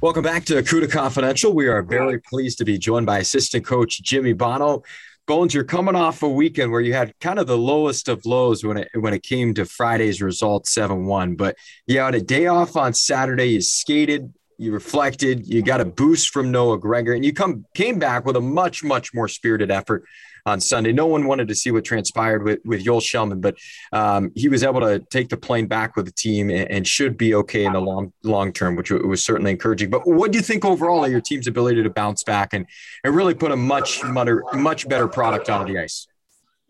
Welcome 0.00 0.22
back 0.22 0.44
to 0.46 0.62
CUDA 0.62 0.90
Confidential. 0.90 1.52
We 1.52 1.68
are 1.68 1.82
very 1.82 2.20
pleased 2.20 2.58
to 2.58 2.64
be 2.64 2.78
joined 2.78 3.06
by 3.06 3.18
assistant 3.18 3.64
coach 3.64 4.02
Jimmy 4.02 4.32
Bonneau. 4.32 4.82
Bones, 5.26 5.54
you're 5.54 5.64
coming 5.64 5.94
off 5.94 6.22
a 6.22 6.28
weekend 6.28 6.72
where 6.72 6.80
you 6.80 6.94
had 6.94 7.14
kind 7.20 7.38
of 7.38 7.46
the 7.46 7.56
lowest 7.56 8.08
of 8.08 8.26
lows 8.26 8.64
when 8.64 8.76
it 8.76 8.88
when 8.94 9.14
it 9.14 9.22
came 9.22 9.54
to 9.54 9.64
Friday's 9.64 10.20
result, 10.20 10.64
7-1. 10.66 11.36
But 11.36 11.56
you 11.86 12.00
had 12.00 12.14
a 12.14 12.20
day 12.20 12.46
off 12.46 12.76
on 12.76 12.92
Saturday. 12.92 13.46
You 13.46 13.60
skated, 13.60 14.32
you 14.58 14.72
reflected, 14.72 15.46
you 15.46 15.62
got 15.62 15.80
a 15.80 15.84
boost 15.84 16.30
from 16.30 16.50
Noah 16.50 16.78
Gregor, 16.78 17.12
and 17.12 17.24
you 17.24 17.32
come 17.32 17.64
came 17.74 17.98
back 17.98 18.24
with 18.24 18.36
a 18.36 18.40
much, 18.40 18.82
much 18.82 19.14
more 19.14 19.28
spirited 19.28 19.70
effort 19.70 20.04
on 20.46 20.60
Sunday. 20.60 20.92
No 20.92 21.06
one 21.06 21.26
wanted 21.26 21.48
to 21.48 21.54
see 21.54 21.70
what 21.70 21.84
transpired 21.84 22.42
with, 22.42 22.60
with 22.64 22.84
Joel 22.84 23.00
Kellman, 23.00 23.40
but 23.40 23.56
um, 23.92 24.32
he 24.34 24.48
was 24.48 24.62
able 24.62 24.80
to 24.80 25.00
take 25.10 25.28
the 25.28 25.36
plane 25.36 25.66
back 25.66 25.96
with 25.96 26.06
the 26.06 26.12
team 26.12 26.50
and, 26.50 26.70
and, 26.70 26.86
should 26.86 27.16
be 27.16 27.34
okay 27.34 27.64
in 27.64 27.72
the 27.72 27.80
long 27.80 28.12
long 28.22 28.52
term, 28.52 28.76
which 28.76 28.90
was 28.90 29.24
certainly 29.24 29.52
encouraging. 29.52 29.90
But 29.90 30.06
what 30.06 30.32
do 30.32 30.38
you 30.38 30.42
think 30.42 30.64
overall 30.64 31.04
of 31.04 31.10
your 31.10 31.20
team's 31.20 31.46
ability 31.46 31.82
to 31.82 31.90
bounce 31.90 32.24
back 32.24 32.52
and, 32.52 32.66
and 33.04 33.14
really 33.14 33.34
put 33.34 33.52
a 33.52 33.56
much, 33.56 34.02
much 34.04 34.88
better 34.88 35.08
product 35.08 35.48
on 35.48 35.66
the 35.66 35.78
ice? 35.78 36.06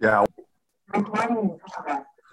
Yeah. 0.00 0.25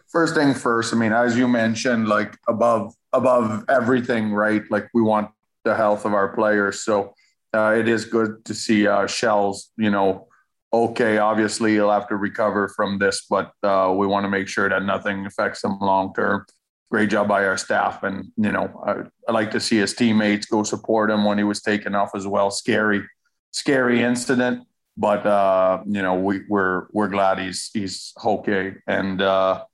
First 0.09 0.35
thing 0.35 0.53
first, 0.53 0.93
I 0.93 0.97
mean, 0.97 1.13
as 1.13 1.37
you 1.37 1.47
mentioned, 1.47 2.07
like 2.07 2.35
above 2.47 2.93
above 3.13 3.65
everything, 3.69 4.33
right? 4.33 4.63
Like 4.69 4.89
we 4.93 5.01
want 5.01 5.31
the 5.63 5.75
health 5.75 6.05
of 6.05 6.13
our 6.13 6.29
players. 6.29 6.83
So 6.83 7.13
uh, 7.53 7.75
it 7.77 7.87
is 7.87 8.05
good 8.05 8.43
to 8.45 8.53
see 8.53 8.87
uh, 8.87 9.07
Shells, 9.07 9.71
you 9.77 9.89
know, 9.89 10.28
okay. 10.71 11.17
Obviously, 11.17 11.73
he'll 11.73 11.91
have 11.91 12.07
to 12.09 12.15
recover 12.15 12.67
from 12.69 12.99
this, 12.99 13.25
but 13.29 13.51
uh, 13.63 13.93
we 13.95 14.07
want 14.07 14.23
to 14.23 14.29
make 14.29 14.47
sure 14.47 14.69
that 14.69 14.83
nothing 14.83 15.25
affects 15.25 15.63
him 15.63 15.79
long 15.79 16.13
term. 16.13 16.45
Great 16.91 17.09
job 17.09 17.27
by 17.27 17.45
our 17.45 17.57
staff, 17.57 18.01
and 18.03 18.31
you 18.35 18.51
know, 18.51 18.81
I, 18.85 19.03
I, 19.27 19.31
like 19.31 19.51
to 19.51 19.59
see 19.59 19.77
his 19.77 19.93
teammates 19.93 20.47
go 20.47 20.63
support 20.63 21.11
him 21.11 21.23
when 21.23 21.37
he 21.37 21.43
was 21.43 21.61
taken 21.61 21.93
off 21.93 22.15
as 22.15 22.25
well. 22.25 22.49
Scary, 22.49 23.03
scary 23.51 24.01
incident, 24.01 24.65
but 24.97 25.23
uh, 25.23 25.83
you 25.85 26.01
know, 26.01 26.15
we, 26.15 26.41
we're 26.49 26.87
we're 26.91 27.07
glad 27.07 27.37
he's 27.37 27.69
he's 27.73 28.11
okay. 28.25 28.73
And 28.87 29.21
uh, 29.21 29.65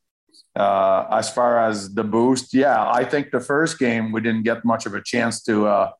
uh, 0.56 1.08
as 1.12 1.30
far 1.30 1.60
as 1.68 1.94
the 1.94 2.04
boost, 2.04 2.54
yeah, 2.54 2.90
I 2.90 3.04
think 3.04 3.32
the 3.32 3.40
first 3.40 3.80
game 3.80 4.12
we 4.12 4.22
didn't 4.22 4.44
get 4.44 4.64
much 4.64 4.86
of 4.86 4.94
a 4.94 5.02
chance 5.02 5.42
to 5.44 5.68
uh, 5.68 5.92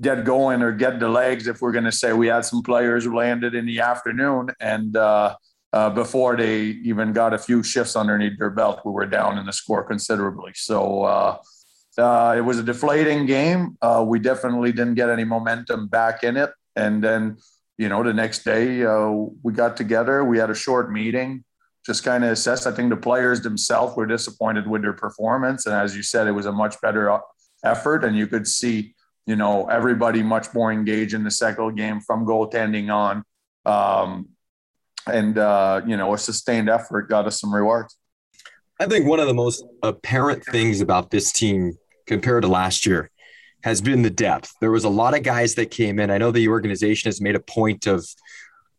get 0.00 0.24
going 0.24 0.62
or 0.62 0.72
get 0.72 0.98
the 0.98 1.08
legs 1.08 1.46
if 1.46 1.60
we're 1.60 1.72
going 1.72 1.84
to 1.84 1.92
say 1.92 2.12
we 2.12 2.26
had 2.26 2.44
some 2.44 2.62
players 2.62 3.04
who 3.04 3.16
landed 3.16 3.54
in 3.54 3.64
the 3.64 3.80
afternoon 3.80 4.50
and 4.60 4.96
uh, 4.96 5.34
uh, 5.72 5.90
before 5.90 6.36
they 6.36 6.62
even 6.62 7.12
got 7.12 7.32
a 7.32 7.38
few 7.38 7.62
shifts 7.62 7.96
underneath 7.96 8.38
their 8.38 8.50
belt 8.50 8.80
we 8.84 8.92
were 8.92 9.06
down 9.06 9.38
in 9.38 9.46
the 9.46 9.52
score 9.52 9.84
considerably. 9.84 10.52
So 10.54 11.02
uh, 11.04 11.38
uh 11.96 12.34
it 12.36 12.40
was 12.40 12.58
a 12.58 12.62
deflating 12.62 13.26
game. 13.26 13.76
Uh, 13.80 14.04
we 14.06 14.18
definitely 14.18 14.72
didn't 14.72 14.94
get 14.94 15.10
any 15.10 15.24
momentum 15.24 15.86
back 15.86 16.24
in 16.24 16.36
it. 16.36 16.50
And 16.74 17.02
then 17.02 17.38
you 17.78 17.88
know 17.88 18.02
the 18.02 18.14
next 18.14 18.44
day 18.44 18.84
uh, 18.84 19.10
we 19.42 19.52
got 19.52 19.76
together. 19.76 20.24
We 20.24 20.38
had 20.38 20.50
a 20.50 20.54
short 20.54 20.90
meeting 20.90 21.44
just 21.86 22.02
kind 22.02 22.24
of 22.24 22.30
assessed. 22.30 22.66
I 22.66 22.72
think 22.72 22.90
the 22.90 22.96
players 22.96 23.42
themselves 23.42 23.94
were 23.94 24.06
disappointed 24.06 24.66
with 24.66 24.82
their 24.82 24.94
performance. 24.94 25.66
And 25.66 25.74
as 25.74 25.94
you 25.94 26.02
said 26.02 26.26
it 26.26 26.32
was 26.32 26.46
a 26.46 26.52
much 26.52 26.80
better 26.80 27.20
effort. 27.62 28.04
And 28.04 28.16
you 28.16 28.26
could 28.26 28.46
see 28.46 28.93
you 29.26 29.36
know, 29.36 29.68
everybody 29.68 30.22
much 30.22 30.52
more 30.54 30.72
engaged 30.72 31.14
in 31.14 31.24
the 31.24 31.30
second 31.30 31.76
game 31.76 32.00
from 32.00 32.26
goaltending 32.26 32.92
on. 32.92 33.24
Um, 33.64 34.28
and, 35.06 35.38
uh, 35.38 35.82
you 35.86 35.96
know, 35.96 36.14
a 36.14 36.18
sustained 36.18 36.68
effort 36.68 37.08
got 37.08 37.26
us 37.26 37.40
some 37.40 37.54
rewards. 37.54 37.96
I 38.80 38.86
think 38.86 39.06
one 39.06 39.20
of 39.20 39.26
the 39.26 39.34
most 39.34 39.64
apparent 39.82 40.44
things 40.44 40.80
about 40.80 41.10
this 41.10 41.32
team 41.32 41.74
compared 42.06 42.42
to 42.42 42.48
last 42.48 42.86
year 42.86 43.10
has 43.62 43.80
been 43.80 44.02
the 44.02 44.10
depth. 44.10 44.52
There 44.60 44.70
was 44.70 44.84
a 44.84 44.90
lot 44.90 45.16
of 45.16 45.22
guys 45.22 45.54
that 45.54 45.70
came 45.70 45.98
in. 45.98 46.10
I 46.10 46.18
know 46.18 46.30
the 46.30 46.48
organization 46.48 47.08
has 47.08 47.20
made 47.20 47.34
a 47.34 47.40
point 47.40 47.86
of 47.86 48.06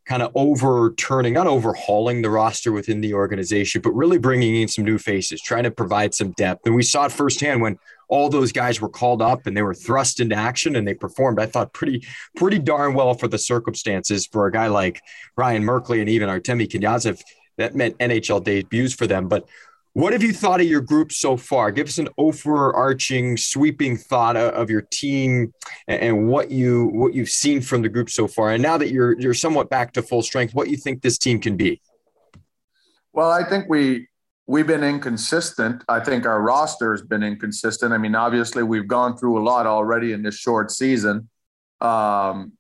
kind 0.06 0.22
of 0.22 0.32
overturning, 0.36 1.34
not 1.34 1.48
overhauling 1.48 2.22
the 2.22 2.30
roster 2.30 2.72
within 2.72 3.02
the 3.02 3.14
organization, 3.14 3.82
but 3.82 3.92
really 3.92 4.20
bringing 4.20 4.56
in 4.56 4.68
some 4.68 4.86
new 4.86 4.98
faces, 4.98 5.42
trying 5.42 5.64
to 5.64 5.72
provide 5.72 6.14
some 6.14 6.32
depth. 6.32 6.66
And 6.66 6.76
we 6.76 6.84
saw 6.84 7.06
it 7.06 7.12
firsthand 7.12 7.62
when 7.62 7.80
all 8.08 8.30
those 8.30 8.52
guys 8.52 8.80
were 8.80 8.90
called 8.90 9.22
up 9.22 9.48
and 9.48 9.58
they 9.58 9.64
were 9.64 9.74
thrust 9.74 10.20
into 10.20 10.36
action 10.36 10.76
and 10.76 10.88
they 10.88 10.94
performed, 10.94 11.40
I 11.40 11.48
thought, 11.48 11.74
pretty, 11.74 12.06
pretty 12.36 12.60
darn 12.60 12.94
well 12.94 13.16
for 13.16 13.28
the 13.28 13.40
circumstances 13.40 14.28
for 14.28 14.46
a 14.46 14.52
guy 14.52 14.68
like 14.68 15.02
Ryan 15.36 15.64
Merkley 15.64 16.02
and 16.02 16.10
even 16.10 16.30
Artemi 16.30 16.68
Kniazev. 16.68 17.22
That 17.58 17.74
meant 17.74 17.98
NHL 17.98 18.44
debuts 18.44 18.94
for 18.94 19.08
them. 19.08 19.28
But 19.28 19.48
what 19.96 20.12
have 20.12 20.22
you 20.22 20.34
thought 20.34 20.60
of 20.60 20.68
your 20.68 20.82
group 20.82 21.14
so 21.14 21.38
far? 21.38 21.72
Give 21.72 21.88
us 21.88 22.00
an 22.00 22.10
overarching, 22.18 23.38
sweeping 23.38 23.96
thought 23.96 24.36
of 24.36 24.70
your 24.70 24.82
team 24.82 25.54
and 25.88 26.28
what 26.28 26.52
you 26.52 26.88
what 26.88 27.14
you've 27.14 27.30
seen 27.30 27.62
from 27.62 27.82
the 27.82 27.88
group 27.88 28.10
so 28.10 28.28
far. 28.28 28.52
And 28.52 28.62
now 28.62 28.78
that 28.78 28.92
you're 28.92 29.18
you're 29.18 29.34
somewhat 29.34 29.70
back 29.70 29.94
to 29.94 30.02
full 30.02 30.22
strength, 30.22 30.54
what 30.54 30.70
you 30.70 30.76
think 30.76 31.02
this 31.02 31.18
team 31.18 31.40
can 31.40 31.56
be? 31.56 31.82
Well, 33.14 33.32
I 33.32 33.48
think 33.48 33.70
we 33.70 34.10
we've 34.48 34.68
been 34.68 34.84
inconsistent. 34.84 35.86
I 35.88 36.02
think 36.02 36.26
our 36.26 36.42
roster 36.42 36.92
has 36.92 37.02
been 37.02 37.24
inconsistent. 37.24 37.94
I 37.94 37.98
mean, 37.98 38.16
obviously 38.16 38.64
we've 38.64 38.90
gone 38.90 39.16
through 39.16 39.42
a 39.42 39.44
lot 39.44 39.66
already 39.66 40.12
in 40.12 40.24
this 40.24 40.36
short 40.36 40.72
season, 40.72 41.30
um, 41.80 42.52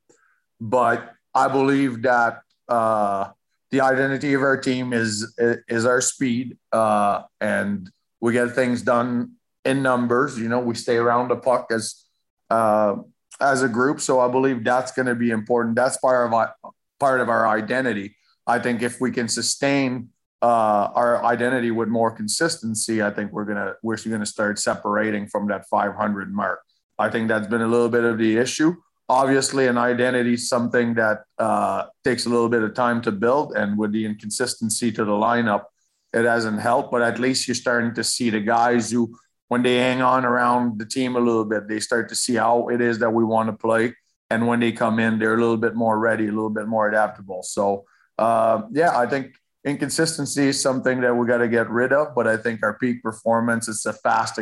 but 0.61 1.11
I 1.33 1.49
believe 1.49 2.03
that 2.03 2.43
uh, 2.69 3.31
the 3.75 3.81
identity 3.81 4.33
of 4.33 4.41
our 4.41 4.55
team 4.55 4.93
is 4.93 5.35
is 5.67 5.85
our 5.85 5.99
speed, 5.99 6.57
uh, 6.71 7.23
and 7.41 7.91
we 8.21 8.31
get 8.31 8.51
things 8.51 8.81
done 8.81 9.33
in 9.65 9.83
numbers. 9.83 10.39
You 10.39 10.47
know, 10.47 10.59
we 10.59 10.75
stay 10.75 10.95
around 10.95 11.27
the 11.27 11.35
puck 11.35 11.67
as 11.71 12.05
uh, 12.49 12.95
as 13.41 13.63
a 13.63 13.67
group. 13.67 13.99
So 13.99 14.21
I 14.21 14.29
believe 14.29 14.63
that's 14.63 14.93
going 14.93 15.07
to 15.07 15.15
be 15.15 15.29
important. 15.31 15.75
That's 15.75 15.97
part 15.97 16.25
of 16.25 16.33
our, 16.33 16.55
part 17.01 17.19
of 17.19 17.27
our 17.27 17.45
identity. 17.49 18.15
I 18.47 18.59
think 18.59 18.81
if 18.81 19.01
we 19.01 19.11
can 19.11 19.27
sustain 19.27 20.07
uh, 20.41 20.87
our 20.95 21.25
identity 21.25 21.71
with 21.71 21.89
more 21.89 22.11
consistency, 22.11 23.03
I 23.03 23.11
think 23.11 23.33
we're 23.33 23.43
gonna 23.43 23.73
we're 23.83 23.97
gonna 23.97 24.25
start 24.25 24.57
separating 24.57 25.27
from 25.27 25.49
that 25.49 25.67
500 25.67 26.33
mark. 26.33 26.61
I 26.97 27.09
think 27.09 27.27
that's 27.27 27.47
been 27.47 27.61
a 27.61 27.67
little 27.67 27.89
bit 27.89 28.05
of 28.05 28.17
the 28.17 28.37
issue. 28.37 28.75
Obviously, 29.07 29.67
an 29.67 29.77
identity 29.77 30.35
something 30.35 30.95
that 30.95 31.23
uh, 31.37 31.85
takes 32.03 32.25
a 32.25 32.29
little 32.29 32.49
bit 32.49 32.63
of 32.63 32.73
time 32.73 33.01
to 33.03 33.11
build, 33.11 33.55
and 33.55 33.77
with 33.77 33.91
the 33.91 34.05
inconsistency 34.05 34.91
to 34.91 35.05
the 35.05 35.11
lineup, 35.11 35.65
it 36.11 36.25
hasn't 36.25 36.59
helped. 36.59 36.91
But 36.91 37.03
at 37.03 37.19
least 37.19 37.47
you're 37.47 37.55
starting 37.55 37.93
to 37.95 38.03
see 38.03 38.31
the 38.31 38.39
guys 38.39 38.89
who, 38.89 39.15
when 39.47 39.61
they 39.61 39.77
hang 39.77 40.01
on 40.01 40.25
around 40.25 40.79
the 40.79 40.85
team 40.85 41.15
a 41.15 41.19
little 41.19 41.45
bit, 41.45 41.67
they 41.67 41.79
start 41.79 42.09
to 42.09 42.15
see 42.15 42.35
how 42.35 42.69
it 42.69 42.81
is 42.81 42.97
that 42.99 43.11
we 43.11 43.23
want 43.23 43.49
to 43.49 43.53
play, 43.53 43.93
and 44.31 44.47
when 44.47 44.59
they 44.59 44.71
come 44.71 44.97
in, 44.99 45.19
they're 45.19 45.35
a 45.35 45.39
little 45.39 45.57
bit 45.57 45.75
more 45.75 45.99
ready, 45.99 46.25
a 46.25 46.31
little 46.31 46.49
bit 46.49 46.67
more 46.67 46.89
adaptable. 46.89 47.43
So, 47.43 47.85
uh, 48.17 48.63
yeah, 48.71 48.97
I 48.97 49.05
think 49.05 49.35
inconsistency 49.63 50.47
is 50.47 50.61
something 50.61 51.01
that 51.01 51.15
we 51.15 51.27
got 51.27 51.39
to 51.39 51.47
get 51.47 51.69
rid 51.69 51.93
of. 51.93 52.15
But 52.15 52.27
I 52.27 52.37
think 52.37 52.63
our 52.63 52.77
peak 52.77 53.03
performance 53.03 53.67
is 53.67 53.85
a 53.85 53.93
fast, 53.93 54.39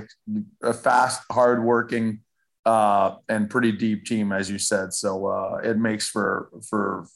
a 0.62 0.74
fast, 0.74 1.24
hardworking, 1.32 2.22
uh, 2.66 3.16
and 3.30 3.50
pretty 3.50 3.72
deep 3.72 4.06
team, 4.06 4.32
as 4.32 4.50
you 4.50 4.58
said. 4.58 4.94
So 4.94 5.28
uh, 5.28 5.62
it 5.64 5.78
makes 5.78 6.10
for 6.10 6.50
for 6.70 7.08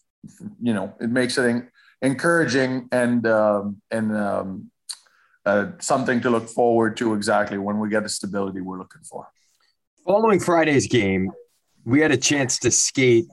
you 0.61 0.73
know 0.73 0.93
it 0.99 1.09
makes 1.09 1.37
it 1.37 1.63
encouraging 2.01 2.87
and 2.91 3.25
um, 3.27 3.81
and 3.91 4.15
um, 4.15 4.71
uh, 5.45 5.67
something 5.79 6.21
to 6.21 6.29
look 6.29 6.49
forward 6.49 6.97
to 6.97 7.13
exactly 7.13 7.57
when 7.57 7.79
we 7.79 7.89
get 7.89 8.03
the 8.03 8.09
stability 8.09 8.61
we're 8.61 8.77
looking 8.77 9.03
for. 9.03 9.27
Following 10.05 10.39
Friday's 10.39 10.87
game, 10.87 11.31
we 11.85 12.01
had 12.01 12.11
a 12.11 12.17
chance 12.17 12.59
to 12.59 12.71
skate. 12.71 13.25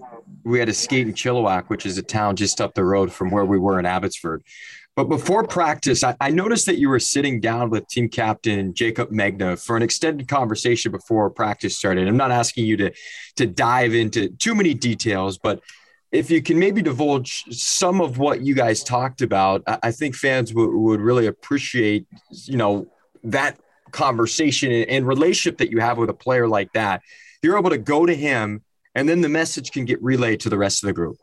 We 0.45 0.59
had 0.59 0.69
a 0.69 0.75
skate 0.75 1.09
in 1.09 1.15
Chilliwack, 1.15 1.65
which 1.69 1.87
is 1.87 1.99
a 1.99 2.03
town 2.03 2.37
just 2.37 2.61
up 2.61 2.75
the 2.75 2.85
road 2.85 3.13
from 3.13 3.31
where 3.31 3.45
we 3.45 3.59
were 3.59 3.79
in 3.79 3.87
Abbotsford. 3.87 4.43
But 4.97 5.09
before 5.09 5.45
practice, 5.45 6.05
I, 6.05 6.17
I, 6.21 6.31
noticed 6.31 6.67
that 6.67 6.79
you 6.79 6.89
were 6.89 7.01
sitting 7.01 7.41
down 7.41 7.69
with 7.69 7.89
team 7.89 8.09
captain 8.09 8.73
Jaycob 8.73 9.11
Megna 9.11 9.61
for 9.61 9.77
an 9.77 9.83
extended 9.83 10.29
conversation 10.29 10.93
before 10.93 11.29
practice 11.31 11.77
started. 11.77 12.07
I'm 12.07 12.17
not 12.17 12.31
asking 12.31 12.67
you 12.67 12.77
to 12.77 12.93
to 13.37 13.47
dive 13.47 13.93
into 13.93 14.29
too 14.29 14.55
many 14.55 14.73
details, 14.73 15.37
but 15.37 15.61
if 16.13 16.31
you 16.31 16.41
can 16.41 16.61
maybe 16.61 16.81
divulge 16.81 17.45
some 17.51 18.01
of 18.01 18.19
what 18.19 18.43
you 18.43 18.55
guys 18.55 18.85
talked 18.85 19.21
about, 19.21 19.65
I, 19.67 19.79
I 19.85 19.91
think 19.91 20.15
fans 20.15 20.51
w- 20.51 20.79
would 20.79 21.01
really 21.01 21.27
appreciate, 21.27 22.07
you 22.45 22.57
know, 22.57 22.87
that 23.25 23.59
conversation 23.91 24.71
and, 24.71 24.89
and 24.89 25.07
relationship 25.09 25.59
that 25.59 25.73
you 25.73 25.81
have 25.81 25.99
with 25.99 26.11
a 26.11 26.15
player 26.15 26.47
like 26.47 26.73
that. 26.75 27.03
You're 27.43 27.59
able 27.59 27.71
to 27.71 27.79
go 27.79 28.07
to 28.07 28.15
him, 28.15 28.63
and 28.95 29.09
then 29.09 29.23
the 29.23 29.29
message 29.29 29.73
can 29.73 29.87
get 29.87 30.01
relayed 30.01 30.39
to 30.41 30.49
the 30.49 30.57
rest 30.57 30.85
of 30.85 30.87
the 30.87 30.93
group. 30.93 31.17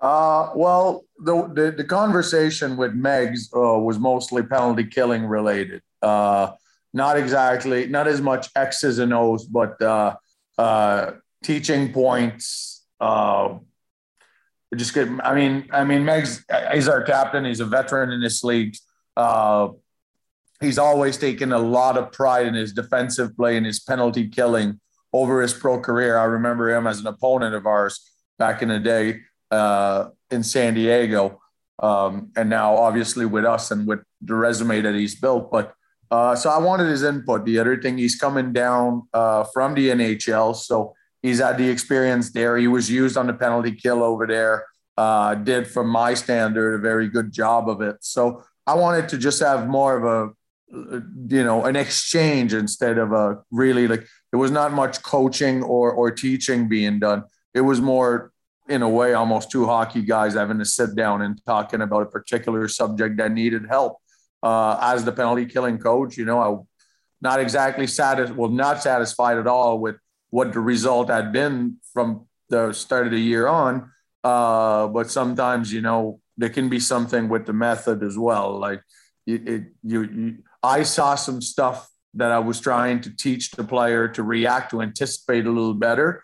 Uh, 0.00 0.50
well, 0.54 1.03
the, 1.18 1.48
the, 1.52 1.74
the 1.76 1.84
conversation 1.84 2.76
with 2.76 2.92
Megs 2.92 3.48
uh, 3.54 3.78
was 3.78 3.98
mostly 3.98 4.42
penalty 4.42 4.84
killing 4.84 5.24
related. 5.24 5.82
Uh, 6.02 6.52
not 6.92 7.16
exactly, 7.16 7.86
not 7.86 8.06
as 8.06 8.20
much 8.20 8.48
X's 8.54 8.98
and 8.98 9.12
O's, 9.12 9.44
but 9.44 9.80
uh, 9.82 10.14
uh, 10.58 11.12
teaching 11.42 11.92
points. 11.92 12.84
Uh, 13.00 13.58
just 14.76 14.94
get. 14.94 15.08
I 15.22 15.34
mean, 15.34 15.68
I 15.72 15.84
mean, 15.84 16.02
Megs. 16.02 16.42
He's 16.72 16.88
our 16.88 17.02
captain. 17.02 17.44
He's 17.44 17.60
a 17.60 17.64
veteran 17.64 18.10
in 18.10 18.20
this 18.20 18.42
league. 18.42 18.76
Uh, 19.16 19.68
he's 20.60 20.78
always 20.78 21.16
taken 21.16 21.52
a 21.52 21.58
lot 21.58 21.96
of 21.96 22.12
pride 22.12 22.46
in 22.46 22.54
his 22.54 22.72
defensive 22.72 23.36
play 23.36 23.56
and 23.56 23.66
his 23.66 23.80
penalty 23.80 24.28
killing 24.28 24.80
over 25.12 25.42
his 25.42 25.54
pro 25.54 25.80
career. 25.80 26.18
I 26.18 26.24
remember 26.24 26.74
him 26.74 26.86
as 26.86 27.00
an 27.00 27.06
opponent 27.06 27.54
of 27.54 27.66
ours 27.66 28.10
back 28.38 28.62
in 28.62 28.68
the 28.68 28.80
day 28.80 29.20
uh, 29.50 30.08
in 30.34 30.42
San 30.42 30.74
Diego, 30.74 31.40
um, 31.78 32.30
and 32.36 32.50
now 32.50 32.76
obviously 32.76 33.24
with 33.24 33.44
us 33.44 33.70
and 33.70 33.86
with 33.86 34.00
the 34.20 34.34
resume 34.34 34.82
that 34.82 34.94
he's 34.94 35.14
built. 35.14 35.50
But 35.50 35.74
uh, 36.10 36.36
so 36.36 36.50
I 36.50 36.58
wanted 36.58 36.88
his 36.88 37.02
input. 37.02 37.44
The 37.44 37.58
other 37.58 37.80
thing, 37.80 37.96
he's 37.96 38.16
coming 38.16 38.52
down 38.52 39.08
uh, 39.14 39.44
from 39.44 39.74
the 39.74 39.88
NHL, 39.88 40.54
so 40.54 40.94
he's 41.22 41.38
had 41.38 41.56
the 41.56 41.68
experience 41.68 42.30
there. 42.32 42.58
He 42.58 42.68
was 42.68 42.90
used 42.90 43.16
on 43.16 43.26
the 43.26 43.34
penalty 43.34 43.72
kill 43.72 44.02
over 44.02 44.26
there. 44.26 44.66
Uh, 44.96 45.34
did, 45.34 45.66
from 45.66 45.88
my 45.88 46.14
standard, 46.14 46.74
a 46.74 46.78
very 46.78 47.08
good 47.08 47.32
job 47.32 47.68
of 47.68 47.80
it. 47.80 47.96
So 48.00 48.44
I 48.66 48.74
wanted 48.74 49.08
to 49.08 49.18
just 49.18 49.40
have 49.40 49.66
more 49.66 49.96
of 49.96 50.04
a 50.04 50.32
you 51.28 51.44
know 51.44 51.64
an 51.64 51.76
exchange 51.76 52.52
instead 52.52 52.98
of 52.98 53.12
a 53.12 53.38
really 53.50 53.86
like 53.86 54.06
there 54.30 54.40
was 54.40 54.50
not 54.50 54.72
much 54.72 55.02
coaching 55.02 55.62
or 55.62 55.92
or 55.92 56.10
teaching 56.10 56.68
being 56.68 56.98
done 56.98 57.22
it 57.54 57.60
was 57.60 57.80
more 57.80 58.32
in 58.68 58.82
a 58.82 58.88
way, 58.88 59.12
almost 59.12 59.50
two 59.50 59.66
hockey 59.66 60.02
guys 60.02 60.34
having 60.34 60.58
to 60.58 60.64
sit 60.64 60.94
down 60.94 61.22
and 61.22 61.40
talking 61.44 61.82
about 61.82 62.02
a 62.02 62.06
particular 62.06 62.66
subject 62.68 63.16
that 63.18 63.32
needed 63.32 63.66
help. 63.68 63.98
Uh, 64.42 64.78
as 64.80 65.04
the 65.04 65.12
penalty 65.12 65.46
killing 65.46 65.78
coach, 65.78 66.16
you 66.16 66.24
know, 66.24 66.40
I 66.40 66.56
not 67.20 67.40
exactly 67.40 67.86
satisfied, 67.86 68.36
well, 68.36 68.50
not 68.50 68.82
satisfied 68.82 69.38
at 69.38 69.46
all 69.46 69.78
with 69.78 69.96
what 70.30 70.52
the 70.52 70.60
result 70.60 71.08
had 71.08 71.32
been 71.32 71.78
from 71.92 72.26
the 72.50 72.72
start 72.72 73.06
of 73.06 73.12
the 73.12 73.20
year 73.20 73.46
on. 73.46 73.90
Uh, 74.22 74.88
but 74.88 75.10
sometimes, 75.10 75.72
you 75.72 75.80
know, 75.80 76.20
there 76.36 76.50
can 76.50 76.68
be 76.68 76.80
something 76.80 77.28
with 77.28 77.46
the 77.46 77.52
method 77.52 78.02
as 78.02 78.18
well. 78.18 78.58
Like 78.58 78.82
it, 79.26 79.48
it 79.48 79.62
you, 79.82 80.02
you, 80.02 80.36
I 80.62 80.82
saw 80.82 81.14
some 81.14 81.40
stuff 81.40 81.88
that 82.14 82.30
I 82.30 82.38
was 82.38 82.60
trying 82.60 83.00
to 83.02 83.16
teach 83.16 83.50
the 83.52 83.64
player 83.64 84.08
to 84.08 84.22
react 84.22 84.70
to 84.70 84.82
anticipate 84.82 85.46
a 85.46 85.50
little 85.50 85.74
better 85.74 86.22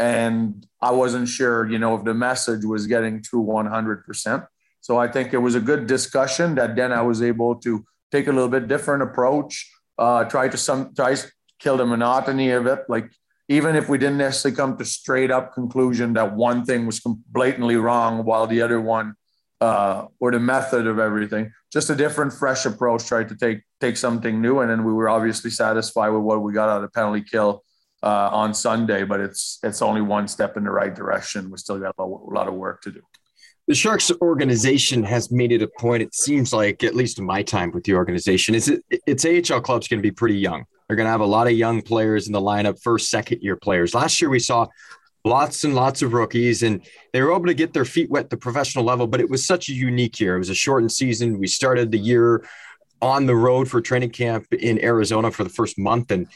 and 0.00 0.66
I 0.80 0.92
wasn't 0.92 1.28
sure, 1.28 1.70
you 1.70 1.78
know, 1.78 1.94
if 1.94 2.04
the 2.04 2.14
message 2.14 2.64
was 2.64 2.86
getting 2.86 3.22
to 3.24 3.36
100%. 3.36 4.46
So 4.80 4.96
I 4.96 5.08
think 5.08 5.34
it 5.34 5.38
was 5.38 5.54
a 5.54 5.60
good 5.60 5.86
discussion 5.86 6.54
that 6.54 6.74
then 6.74 6.90
I 6.90 7.02
was 7.02 7.20
able 7.20 7.56
to 7.56 7.84
take 8.10 8.26
a 8.26 8.32
little 8.32 8.48
bit 8.48 8.66
different 8.66 9.02
approach, 9.02 9.70
uh, 9.98 10.24
try 10.24 10.48
to 10.48 10.56
some 10.56 10.94
try 10.94 11.14
to 11.14 11.30
kill 11.58 11.76
the 11.76 11.84
monotony 11.84 12.50
of 12.50 12.66
it. 12.66 12.80
Like 12.88 13.12
even 13.50 13.76
if 13.76 13.90
we 13.90 13.98
didn't 13.98 14.16
necessarily 14.16 14.56
come 14.56 14.78
to 14.78 14.86
straight 14.86 15.30
up 15.30 15.52
conclusion 15.52 16.14
that 16.14 16.34
one 16.34 16.64
thing 16.64 16.86
was 16.86 17.00
blatantly 17.28 17.76
wrong 17.76 18.24
while 18.24 18.46
the 18.46 18.62
other 18.62 18.80
one 18.80 19.14
uh, 19.60 20.06
or 20.18 20.30
the 20.32 20.40
method 20.40 20.86
of 20.86 20.98
everything, 20.98 21.52
just 21.70 21.90
a 21.90 21.94
different, 21.94 22.32
fresh 22.32 22.64
approach. 22.64 23.04
Tried 23.04 23.28
to 23.28 23.36
take 23.36 23.60
take 23.82 23.98
something 23.98 24.40
new, 24.40 24.60
and 24.60 24.70
then 24.70 24.82
we 24.82 24.94
were 24.94 25.10
obviously 25.10 25.50
satisfied 25.50 26.08
with 26.08 26.22
what 26.22 26.40
we 26.40 26.54
got 26.54 26.70
out 26.70 26.82
of 26.82 26.90
penalty 26.94 27.22
kill 27.22 27.62
uh, 28.02 28.30
on 28.32 28.54
Sunday, 28.54 29.04
but 29.04 29.20
it's 29.20 29.58
it's 29.62 29.82
only 29.82 30.00
one 30.00 30.28
step 30.28 30.56
in 30.56 30.64
the 30.64 30.70
right 30.70 30.94
direction. 30.94 31.50
We 31.50 31.58
still 31.58 31.78
got 31.78 31.94
a 31.98 32.04
lot 32.04 32.48
of 32.48 32.54
work 32.54 32.82
to 32.82 32.90
do. 32.90 33.00
The 33.66 33.74
Sharks 33.74 34.10
organization 34.20 35.04
has 35.04 35.30
made 35.30 35.52
it 35.52 35.62
a 35.62 35.68
point. 35.68 36.02
It 36.02 36.14
seems 36.14 36.52
like, 36.52 36.82
at 36.82 36.96
least 36.96 37.18
in 37.18 37.24
my 37.24 37.42
time 37.42 37.70
with 37.70 37.84
the 37.84 37.94
organization, 37.94 38.54
is 38.54 38.68
it, 38.68 38.82
its 39.06 39.24
AHL 39.24 39.60
club's 39.60 39.86
going 39.86 39.98
to 39.98 40.02
be 40.02 40.10
pretty 40.10 40.36
young. 40.36 40.64
They're 40.88 40.96
going 40.96 41.06
to 41.06 41.12
have 41.12 41.20
a 41.20 41.26
lot 41.26 41.46
of 41.46 41.52
young 41.52 41.82
players 41.82 42.26
in 42.26 42.32
the 42.32 42.40
lineup, 42.40 42.82
first, 42.82 43.10
second 43.10 43.42
year 43.42 43.54
players. 43.54 43.94
Last 43.94 44.20
year 44.20 44.28
we 44.28 44.40
saw 44.40 44.66
lots 45.24 45.62
and 45.62 45.74
lots 45.74 46.02
of 46.02 46.14
rookies, 46.14 46.64
and 46.64 46.82
they 47.12 47.22
were 47.22 47.32
able 47.32 47.46
to 47.46 47.54
get 47.54 47.72
their 47.72 47.84
feet 47.84 48.10
wet 48.10 48.28
the 48.28 48.36
professional 48.36 48.84
level. 48.84 49.06
But 49.06 49.20
it 49.20 49.30
was 49.30 49.46
such 49.46 49.68
a 49.68 49.72
unique 49.72 50.18
year. 50.18 50.34
It 50.34 50.38
was 50.38 50.50
a 50.50 50.54
shortened 50.54 50.90
season. 50.90 51.38
We 51.38 51.46
started 51.46 51.92
the 51.92 51.98
year 51.98 52.44
on 53.00 53.26
the 53.26 53.36
road 53.36 53.68
for 53.68 53.80
training 53.80 54.10
camp 54.10 54.52
in 54.52 54.82
Arizona 54.82 55.30
for 55.30 55.44
the 55.44 55.50
first 55.50 55.78
month, 55.78 56.10
and 56.10 56.26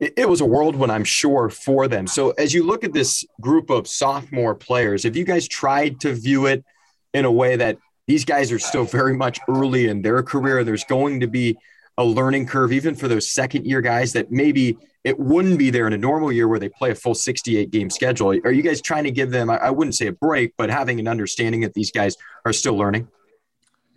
it 0.00 0.28
was 0.28 0.40
a 0.40 0.46
whirlwind, 0.46 0.90
I'm 0.90 1.04
sure, 1.04 1.50
for 1.50 1.86
them. 1.86 2.06
So 2.06 2.30
as 2.30 2.54
you 2.54 2.64
look 2.64 2.84
at 2.84 2.94
this 2.94 3.24
group 3.40 3.68
of 3.68 3.86
sophomore 3.86 4.54
players, 4.54 5.02
have 5.02 5.14
you 5.14 5.24
guys 5.24 5.46
tried 5.46 6.00
to 6.00 6.14
view 6.14 6.46
it 6.46 6.64
in 7.12 7.26
a 7.26 7.32
way 7.32 7.56
that 7.56 7.76
these 8.06 8.24
guys 8.24 8.50
are 8.50 8.58
still 8.58 8.84
very 8.84 9.14
much 9.14 9.38
early 9.46 9.88
in 9.88 10.00
their 10.00 10.22
career? 10.22 10.64
There's 10.64 10.84
going 10.84 11.20
to 11.20 11.26
be 11.26 11.58
a 11.98 12.04
learning 12.04 12.46
curve, 12.46 12.72
even 12.72 12.94
for 12.94 13.08
those 13.08 13.30
second 13.30 13.66
year 13.66 13.82
guys 13.82 14.14
that 14.14 14.32
maybe 14.32 14.78
it 15.04 15.18
wouldn't 15.18 15.58
be 15.58 15.68
there 15.68 15.86
in 15.86 15.92
a 15.92 15.98
normal 15.98 16.32
year 16.32 16.48
where 16.48 16.58
they 16.58 16.70
play 16.70 16.90
a 16.92 16.94
full 16.94 17.14
68 17.14 17.70
game 17.70 17.90
schedule. 17.90 18.28
Are 18.44 18.52
you 18.52 18.62
guys 18.62 18.80
trying 18.80 19.04
to 19.04 19.10
give 19.10 19.30
them, 19.30 19.50
I 19.50 19.70
wouldn't 19.70 19.94
say 19.94 20.06
a 20.06 20.12
break, 20.12 20.54
but 20.56 20.70
having 20.70 20.98
an 20.98 21.08
understanding 21.08 21.60
that 21.60 21.74
these 21.74 21.90
guys 21.90 22.16
are 22.46 22.54
still 22.54 22.74
learning? 22.74 23.08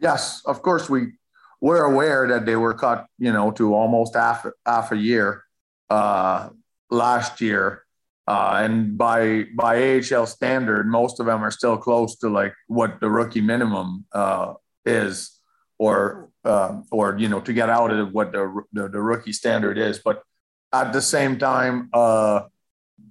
Yes, 0.02 0.42
of 0.46 0.62
course 0.62 0.90
we 0.90 1.14
we're 1.62 1.86
aware 1.86 2.28
that 2.28 2.46
they 2.46 2.58
were 2.58 2.74
cut, 2.74 3.06
you 3.18 3.32
know, 3.32 3.50
to 3.52 3.74
almost 3.74 4.16
half 4.16 4.46
half 4.66 4.92
a 4.92 4.98
year 4.98 5.43
uh, 5.94 6.50
last 6.90 7.40
year. 7.40 7.84
Uh, 8.26 8.62
and 8.64 8.98
by 8.98 9.44
by 9.64 9.74
AHL 9.90 10.26
standard, 10.26 10.88
most 10.88 11.20
of 11.20 11.26
them 11.26 11.44
are 11.44 11.52
still 11.52 11.78
close 11.78 12.16
to 12.22 12.30
like 12.30 12.54
what 12.68 12.92
the 13.02 13.10
rookie 13.10 13.42
minimum 13.42 14.06
uh, 14.14 14.54
is, 14.86 15.14
or 15.78 16.30
uh, 16.46 16.72
or 16.90 17.18
you 17.20 17.28
know 17.28 17.42
to 17.42 17.52
get 17.52 17.70
out 17.70 17.92
of 17.92 18.14
what 18.14 18.32
the, 18.32 18.46
the, 18.72 18.88
the 18.88 19.02
rookie 19.02 19.34
standard 19.34 19.78
is. 19.78 20.00
But 20.00 20.24
at 20.72 20.94
the 20.94 21.02
same 21.02 21.38
time, 21.38 21.90
uh, 21.92 22.44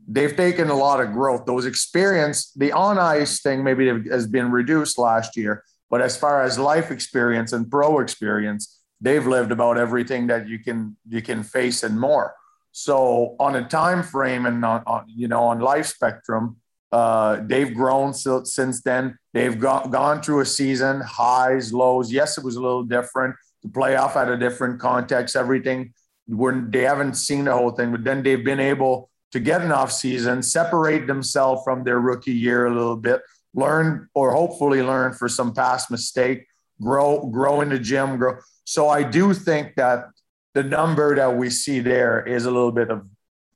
they've 0.09 0.37
taken 0.47 0.71
a 0.71 0.79
lot 0.87 0.99
of 1.03 1.13
growth. 1.13 1.45
Those 1.45 1.67
experience, 1.67 2.51
the 2.63 2.73
on 2.73 2.97
ice 2.99 3.43
thing 3.43 3.63
maybe 3.63 3.87
has 4.09 4.27
been 4.27 4.51
reduced 4.51 4.97
last 4.97 5.37
year, 5.37 5.63
but 5.91 6.01
as 6.01 6.17
far 6.17 6.43
as 6.43 6.59
life 6.59 6.91
experience 6.91 7.53
and 7.53 7.71
pro 7.71 8.01
experience, 8.01 8.81
they've 8.99 9.27
lived 9.27 9.53
about 9.53 9.77
everything 9.77 10.29
that 10.29 10.49
you 10.49 10.59
can 10.59 10.97
you 11.07 11.21
can 11.21 11.43
face 11.43 11.83
and 11.83 12.01
more. 12.01 12.35
So 12.73 13.37
on 13.39 13.55
a 13.55 13.69
time 13.69 14.03
frame 14.03 14.47
and 14.47 14.65
on, 14.65 14.83
on 14.87 15.05
you 15.09 15.29
know 15.29 15.45
on 15.45 15.61
life 15.61 15.87
spectrum, 15.87 16.57
uh, 16.91 17.41
they've 17.45 17.73
grown 17.73 18.13
so, 18.13 18.45
since 18.45 18.83
then. 18.83 19.19
They've 19.33 19.59
go- 19.59 19.87
gone 19.89 20.23
through 20.23 20.41
a 20.41 20.47
season, 20.47 21.01
highs, 21.01 21.73
lows. 21.73 22.13
Yes, 22.13 22.37
it 22.37 22.45
was 22.45 22.57
a 22.57 22.61
little 22.61 22.83
different. 22.83 23.35
The 23.63 23.69
playoff 23.69 24.13
had 24.13 24.29
a 24.29 24.37
different 24.37 24.81
context. 24.81 25.37
Everything 25.37 25.95
were 26.29 26.67
they 26.69 26.83
haven't 26.83 27.15
seen 27.15 27.45
the 27.45 27.53
whole 27.53 27.71
thing, 27.71 27.93
but 27.93 28.05
then 28.05 28.23
they've 28.23 28.45
been 28.45 28.61
able 28.61 29.11
to 29.33 29.41
get 29.41 29.63
an 29.63 29.73
off 29.73 29.91
season, 29.91 30.43
separate 30.43 31.07
themselves 31.07 31.63
from 31.65 31.85
their 31.85 32.01
rookie 32.01 32.33
year 32.33 32.67
a 32.67 32.75
little 32.75 32.97
bit, 32.97 33.23
learn 33.55 34.09
or 34.15 34.33
hopefully 34.33 34.83
learn 34.83 35.13
for 35.15 35.29
some 35.29 35.55
past 35.55 35.91
mistake, 35.91 36.47
grow, 36.81 37.27
grow 37.27 37.63
in 37.63 37.71
the 37.71 37.79
gym, 37.79 38.19
grow. 38.19 38.37
So 38.65 38.89
I 38.89 39.03
do 39.03 39.33
think 39.33 39.75
that 39.77 40.07
the 40.55 40.63
number 40.63 41.17
that 41.17 41.37
we 41.37 41.51
see 41.51 41.81
there 41.81 42.27
is 42.27 42.47
a 42.47 42.51
little 42.51 42.73
bit 42.73 42.91
of 42.91 43.07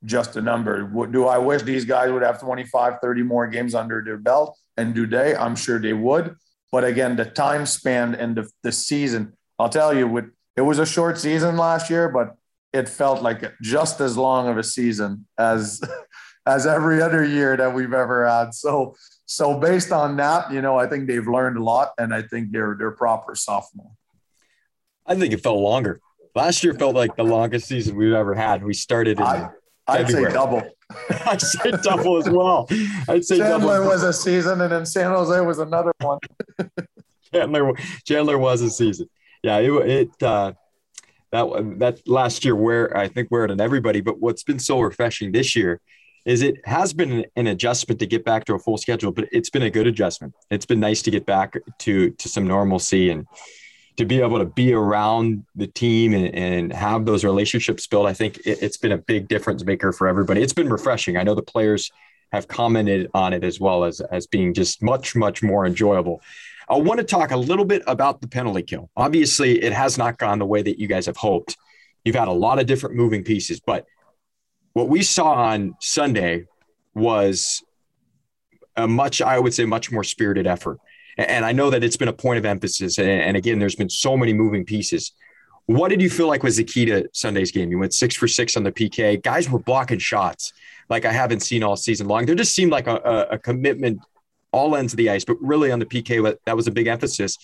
just 0.04 0.36
a 0.36 0.42
number. 0.42 0.82
Do 1.06 1.26
I 1.26 1.38
wish 1.38 1.62
these 1.62 1.84
guys 1.84 2.10
would 2.12 2.22
have 2.22 2.40
25, 2.40 3.00
30 3.00 3.22
more 3.22 3.46
games 3.46 3.74
under 3.74 4.02
their 4.02 4.16
belt? 4.16 4.58
And 4.76 4.94
do 4.94 5.06
they? 5.06 5.34
I'm 5.34 5.56
sure 5.56 5.78
they 5.78 5.92
would. 5.92 6.36
But 6.70 6.84
again, 6.84 7.16
the 7.16 7.24
time 7.24 7.66
span 7.66 8.14
and 8.14 8.36
the, 8.36 8.50
the 8.62 8.72
season, 8.72 9.32
I'll 9.58 9.68
tell 9.68 9.94
you, 9.94 10.32
it 10.56 10.62
was 10.62 10.78
a 10.78 10.86
short 10.86 11.18
season 11.18 11.56
last 11.56 11.90
year, 11.90 12.08
but 12.08 12.36
it 12.72 12.88
felt 12.88 13.22
like 13.22 13.52
just 13.62 14.00
as 14.00 14.16
long 14.16 14.48
of 14.48 14.58
a 14.58 14.62
season 14.62 15.26
as 15.38 15.80
as 16.46 16.66
every 16.66 17.02
other 17.02 17.24
year 17.24 17.56
that 17.56 17.74
we've 17.74 17.92
ever 17.92 18.26
had. 18.26 18.54
So 18.54 18.94
so 19.26 19.58
based 19.58 19.90
on 19.90 20.16
that, 20.16 20.52
you 20.52 20.62
know, 20.62 20.78
I 20.78 20.86
think 20.86 21.08
they've 21.08 21.26
learned 21.26 21.56
a 21.56 21.62
lot, 21.62 21.92
and 21.98 22.14
I 22.14 22.22
think 22.22 22.52
they're 22.52 22.76
they're 22.78 22.92
proper 22.92 23.34
sophomore. 23.34 23.90
I 25.04 25.14
think 25.16 25.32
it 25.32 25.42
felt 25.42 25.58
longer. 25.58 26.00
Last 26.36 26.62
year 26.62 26.74
felt 26.74 26.94
like 26.94 27.16
the 27.16 27.24
longest 27.24 27.66
season 27.66 27.96
we've 27.96 28.12
ever 28.12 28.34
had. 28.34 28.62
We 28.62 28.74
started 28.74 29.18
in 29.18 29.24
I, 29.24 29.48
I'd 29.88 30.10
say 30.10 30.22
double. 30.24 30.62
I'd 31.24 31.40
say 31.40 31.70
double 31.82 32.18
as 32.18 32.28
well. 32.28 32.68
I'd 33.08 33.24
say 33.24 33.38
Chandler 33.38 33.78
double. 33.78 33.88
was 33.88 34.02
a 34.02 34.12
season, 34.12 34.60
and 34.60 34.70
then 34.70 34.84
San 34.84 35.10
Jose 35.12 35.40
was 35.40 35.60
another 35.60 35.94
one. 36.02 36.18
Chandler 37.32 37.72
Chandler 38.04 38.36
was 38.36 38.60
a 38.60 38.68
season. 38.68 39.08
Yeah, 39.42 39.60
it, 39.60 39.70
it 39.88 40.22
uh, 40.22 40.52
that 41.32 41.78
that 41.78 42.06
last 42.06 42.44
year 42.44 42.54
where 42.54 42.94
I 42.94 43.08
think 43.08 43.28
it 43.32 43.50
on 43.50 43.58
everybody. 43.58 44.02
But 44.02 44.20
what's 44.20 44.42
been 44.42 44.58
so 44.58 44.80
refreshing 44.80 45.32
this 45.32 45.56
year 45.56 45.80
is 46.26 46.42
it 46.42 46.56
has 46.66 46.92
been 46.92 47.24
an 47.36 47.46
adjustment 47.46 47.98
to 48.00 48.06
get 48.06 48.26
back 48.26 48.44
to 48.44 48.54
a 48.54 48.58
full 48.58 48.76
schedule, 48.76 49.10
but 49.10 49.26
it's 49.32 49.48
been 49.48 49.62
a 49.62 49.70
good 49.70 49.86
adjustment. 49.86 50.34
It's 50.50 50.66
been 50.66 50.80
nice 50.80 51.00
to 51.00 51.10
get 51.10 51.24
back 51.24 51.56
to 51.78 52.10
to 52.10 52.28
some 52.28 52.46
normalcy 52.46 53.08
and 53.08 53.26
to 53.96 54.04
be 54.04 54.20
able 54.20 54.38
to 54.38 54.44
be 54.44 54.72
around 54.72 55.44
the 55.54 55.66
team 55.66 56.12
and, 56.14 56.34
and 56.34 56.72
have 56.72 57.06
those 57.06 57.24
relationships 57.24 57.86
built. 57.86 58.06
I 58.06 58.12
think 58.12 58.38
it, 58.38 58.62
it's 58.62 58.76
been 58.76 58.92
a 58.92 58.98
big 58.98 59.28
difference 59.28 59.64
maker 59.64 59.92
for 59.92 60.06
everybody. 60.06 60.42
It's 60.42 60.52
been 60.52 60.68
refreshing. 60.68 61.16
I 61.16 61.22
know 61.22 61.34
the 61.34 61.42
players 61.42 61.90
have 62.32 62.48
commented 62.48 63.08
on 63.14 63.32
it 63.32 63.44
as 63.44 63.60
well 63.60 63.84
as 63.84 64.00
as 64.00 64.26
being 64.26 64.52
just 64.52 64.82
much 64.82 65.14
much 65.14 65.42
more 65.42 65.64
enjoyable. 65.64 66.20
I 66.68 66.76
want 66.76 66.98
to 66.98 67.04
talk 67.04 67.30
a 67.30 67.36
little 67.36 67.64
bit 67.64 67.82
about 67.86 68.20
the 68.20 68.28
penalty 68.28 68.62
kill. 68.62 68.90
Obviously, 68.96 69.62
it 69.62 69.72
has 69.72 69.96
not 69.96 70.18
gone 70.18 70.40
the 70.40 70.46
way 70.46 70.62
that 70.62 70.80
you 70.80 70.88
guys 70.88 71.06
have 71.06 71.16
hoped. 71.16 71.56
You've 72.04 72.16
had 72.16 72.28
a 72.28 72.32
lot 72.32 72.58
of 72.58 72.66
different 72.66 72.96
moving 72.96 73.22
pieces, 73.22 73.60
but 73.60 73.86
what 74.72 74.88
we 74.88 75.02
saw 75.02 75.32
on 75.32 75.76
Sunday 75.80 76.46
was 76.94 77.62
a 78.76 78.86
much, 78.86 79.22
I 79.22 79.38
would 79.38 79.54
say, 79.54 79.64
much 79.64 79.90
more 79.90 80.04
spirited 80.04 80.46
effort. 80.46 80.78
And 81.16 81.44
I 81.44 81.52
know 81.52 81.70
that 81.70 81.82
it's 81.82 81.96
been 81.96 82.08
a 82.08 82.12
point 82.12 82.38
of 82.38 82.44
emphasis. 82.44 82.98
And 82.98 83.36
again, 83.36 83.58
there's 83.58 83.74
been 83.74 83.88
so 83.88 84.16
many 84.16 84.32
moving 84.32 84.64
pieces. 84.64 85.12
What 85.66 85.88
did 85.88 86.00
you 86.00 86.10
feel 86.10 86.28
like 86.28 86.42
was 86.42 86.56
the 86.56 86.64
key 86.64 86.84
to 86.86 87.08
Sunday's 87.12 87.50
game? 87.50 87.70
You 87.70 87.78
went 87.78 87.94
six 87.94 88.14
for 88.14 88.28
six 88.28 88.56
on 88.56 88.62
the 88.62 88.72
PK. 88.72 89.20
Guys 89.22 89.50
were 89.50 89.58
blocking 89.58 89.98
shots 89.98 90.52
like 90.88 91.04
I 91.04 91.12
haven't 91.12 91.40
seen 91.40 91.62
all 91.62 91.76
season 91.76 92.06
long. 92.06 92.26
There 92.26 92.34
just 92.34 92.54
seemed 92.54 92.70
like 92.70 92.86
a, 92.86 93.26
a 93.30 93.38
commitment 93.38 94.00
all 94.52 94.76
ends 94.76 94.92
of 94.92 94.96
the 94.96 95.10
ice, 95.10 95.24
but 95.24 95.36
really 95.40 95.70
on 95.70 95.78
the 95.78 95.86
PK, 95.86 96.36
that 96.44 96.56
was 96.56 96.66
a 96.66 96.70
big 96.70 96.86
emphasis. 96.86 97.36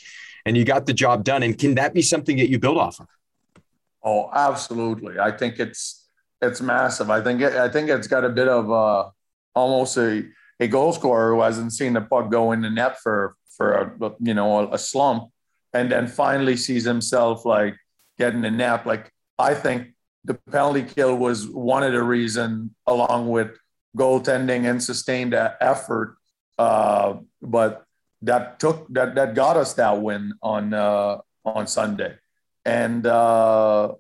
And 0.46 0.56
you 0.56 0.64
got 0.64 0.87
the 0.87 0.94
job 0.94 1.24
done. 1.24 1.42
And 1.42 1.58
can 1.58 1.74
that 1.76 1.94
be 1.94 2.02
something 2.02 2.37
that 2.38 2.48
you 2.48 2.58
build 2.58 2.78
off 2.78 3.00
of? 3.00 3.06
Oh, 4.02 4.30
absolutely. 4.32 5.18
I 5.18 5.30
think 5.30 5.58
it's 5.58 6.08
it's 6.40 6.61
massive. 6.61 7.08
I 7.08 7.20
think 7.22 7.40
it, 7.40 7.52
I 7.52 7.68
think 7.68 7.88
it's 7.88 8.08
got 8.08 8.24
a 8.24 8.28
bit 8.28 8.48
of 8.48 8.70
uh, 8.70 9.11
almost 9.54 9.96
a 9.96 10.24
a 10.62 10.68
goal 10.68 10.92
scorer 10.92 11.35
who 11.35 11.40
hasn't 11.42 11.72
seen 11.72 11.92
the 11.94 12.01
puck 12.01 12.31
go 12.31 12.53
in 12.53 12.62
the 12.62 12.70
net 12.70 13.01
for 13.01 13.37
for 13.57 13.72
a, 13.72 14.12
you 14.20 14.35
know 14.35 14.61
a, 14.61 14.75
a 14.75 14.79
slump, 14.79 15.31
and 15.75 15.90
then 15.90 16.07
finally 16.07 16.57
sees 16.57 16.85
himself 16.85 17.44
like 17.44 17.77
getting 18.18 18.42
the 18.42 18.51
net. 18.51 18.87
Like 18.87 19.12
I 19.38 19.55
think 19.55 19.88
the 20.25 20.35
penalty 20.35 20.83
kill 20.83 21.16
was 21.16 21.48
one 21.48 21.83
of 21.83 21.92
the 21.92 22.03
reason, 22.03 22.75
along 22.87 23.29
with 23.29 23.51
goaltending 23.96 24.70
and 24.70 24.83
sustained 24.83 25.35
effort. 25.35 26.16
Uh, 26.59 27.14
but 27.42 27.85
that 28.22 28.61
took 28.61 28.87
that 28.94 29.16
that 29.16 29.35
got 29.35 29.57
us 29.57 29.75
that 29.75 30.01
win 30.01 30.33
on 30.42 30.72
uh, 30.72 31.18
on 31.44 31.66
Sunday, 31.66 32.14
and 32.64 33.05
uh, 33.05 33.92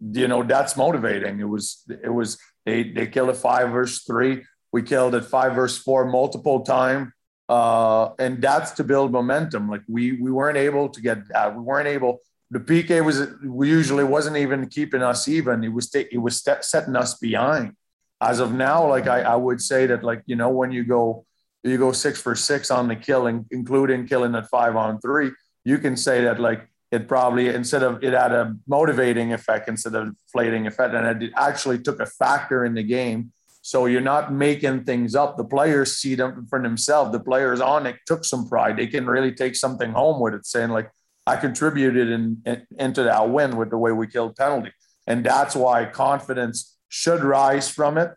you 0.00 0.26
know 0.26 0.42
that's 0.42 0.76
motivating. 0.76 1.38
It 1.38 1.48
was 1.48 1.84
it 2.02 2.12
was 2.12 2.38
they 2.66 2.82
they 2.82 3.06
killed 3.06 3.30
it 3.30 3.36
five 3.36 3.70
versus 3.70 4.02
three. 4.02 4.42
We 4.72 4.82
killed 4.82 5.14
it 5.14 5.24
five 5.24 5.54
versus 5.54 5.78
four 5.78 6.04
multiple 6.04 6.60
time, 6.60 7.12
uh, 7.48 8.10
and 8.18 8.40
that's 8.40 8.72
to 8.72 8.84
build 8.84 9.12
momentum. 9.12 9.68
Like 9.68 9.82
we 9.88 10.12
we 10.12 10.30
weren't 10.30 10.58
able 10.58 10.88
to 10.88 11.00
get 11.00 11.28
that. 11.28 11.56
We 11.56 11.62
weren't 11.62 11.88
able. 11.88 12.20
The 12.50 12.60
PK 12.60 13.04
was 13.04 13.28
we 13.44 13.68
usually 13.68 14.04
wasn't 14.04 14.36
even 14.36 14.68
keeping 14.68 15.02
us 15.02 15.28
even. 15.28 15.64
It 15.64 15.72
was 15.72 15.92
it 15.94 16.20
was 16.20 16.42
setting 16.60 16.96
us 16.96 17.14
behind. 17.14 17.74
As 18.20 18.38
of 18.38 18.52
now, 18.52 18.86
like 18.86 19.06
I, 19.06 19.22
I 19.22 19.36
would 19.36 19.60
say 19.60 19.86
that 19.86 20.04
like 20.04 20.22
you 20.26 20.36
know 20.36 20.50
when 20.50 20.70
you 20.70 20.84
go 20.84 21.24
you 21.62 21.76
go 21.76 21.92
six 21.92 22.20
for 22.20 22.34
six 22.34 22.70
on 22.70 22.88
the 22.88 22.96
killing, 22.96 23.46
including 23.50 24.06
killing 24.06 24.34
at 24.34 24.48
five 24.48 24.76
on 24.76 25.00
three, 25.00 25.30
you 25.64 25.78
can 25.78 25.96
say 25.96 26.22
that 26.22 26.40
like 26.40 26.68
it 26.90 27.06
probably 27.06 27.48
instead 27.48 27.82
of 27.82 28.02
it 28.02 28.12
had 28.12 28.32
a 28.32 28.56
motivating 28.66 29.32
effect 29.32 29.68
instead 29.68 29.94
of 29.94 30.08
inflating 30.08 30.66
effect 30.66 30.94
and 30.94 31.22
it 31.22 31.32
actually 31.36 31.78
took 31.78 32.00
a 32.00 32.06
factor 32.06 32.64
in 32.64 32.74
the 32.74 32.82
game 32.82 33.32
so 33.62 33.86
you're 33.86 34.00
not 34.00 34.32
making 34.32 34.84
things 34.84 35.14
up. 35.14 35.36
The 35.36 35.44
players 35.44 35.96
see 35.98 36.14
them 36.14 36.46
for 36.48 36.62
themselves 36.62 37.12
the 37.12 37.20
players 37.20 37.60
on 37.60 37.86
it 37.86 37.96
took 38.06 38.24
some 38.24 38.48
pride. 38.48 38.76
They 38.76 38.86
can 38.86 39.06
really 39.06 39.32
take 39.32 39.56
something 39.56 39.92
home 39.92 40.20
with 40.20 40.34
it 40.34 40.46
saying 40.46 40.70
like 40.70 40.90
i 41.26 41.36
contributed 41.36 42.08
in, 42.08 42.42
in, 42.46 42.66
into 42.78 43.02
that 43.02 43.28
win 43.28 43.56
with 43.56 43.70
the 43.70 43.78
way 43.78 43.92
we 43.92 44.06
killed 44.06 44.36
penalty. 44.36 44.72
And 45.06 45.24
that's 45.24 45.54
why 45.54 45.84
confidence 45.84 46.76
should 46.88 47.22
rise 47.22 47.68
from 47.68 47.98
it. 47.98 48.12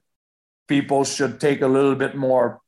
People 0.67 1.03
should 1.03 1.39
take 1.39 1.61
a 1.61 1.67
little 1.67 1.95
bit 1.95 2.15
more 2.15 2.59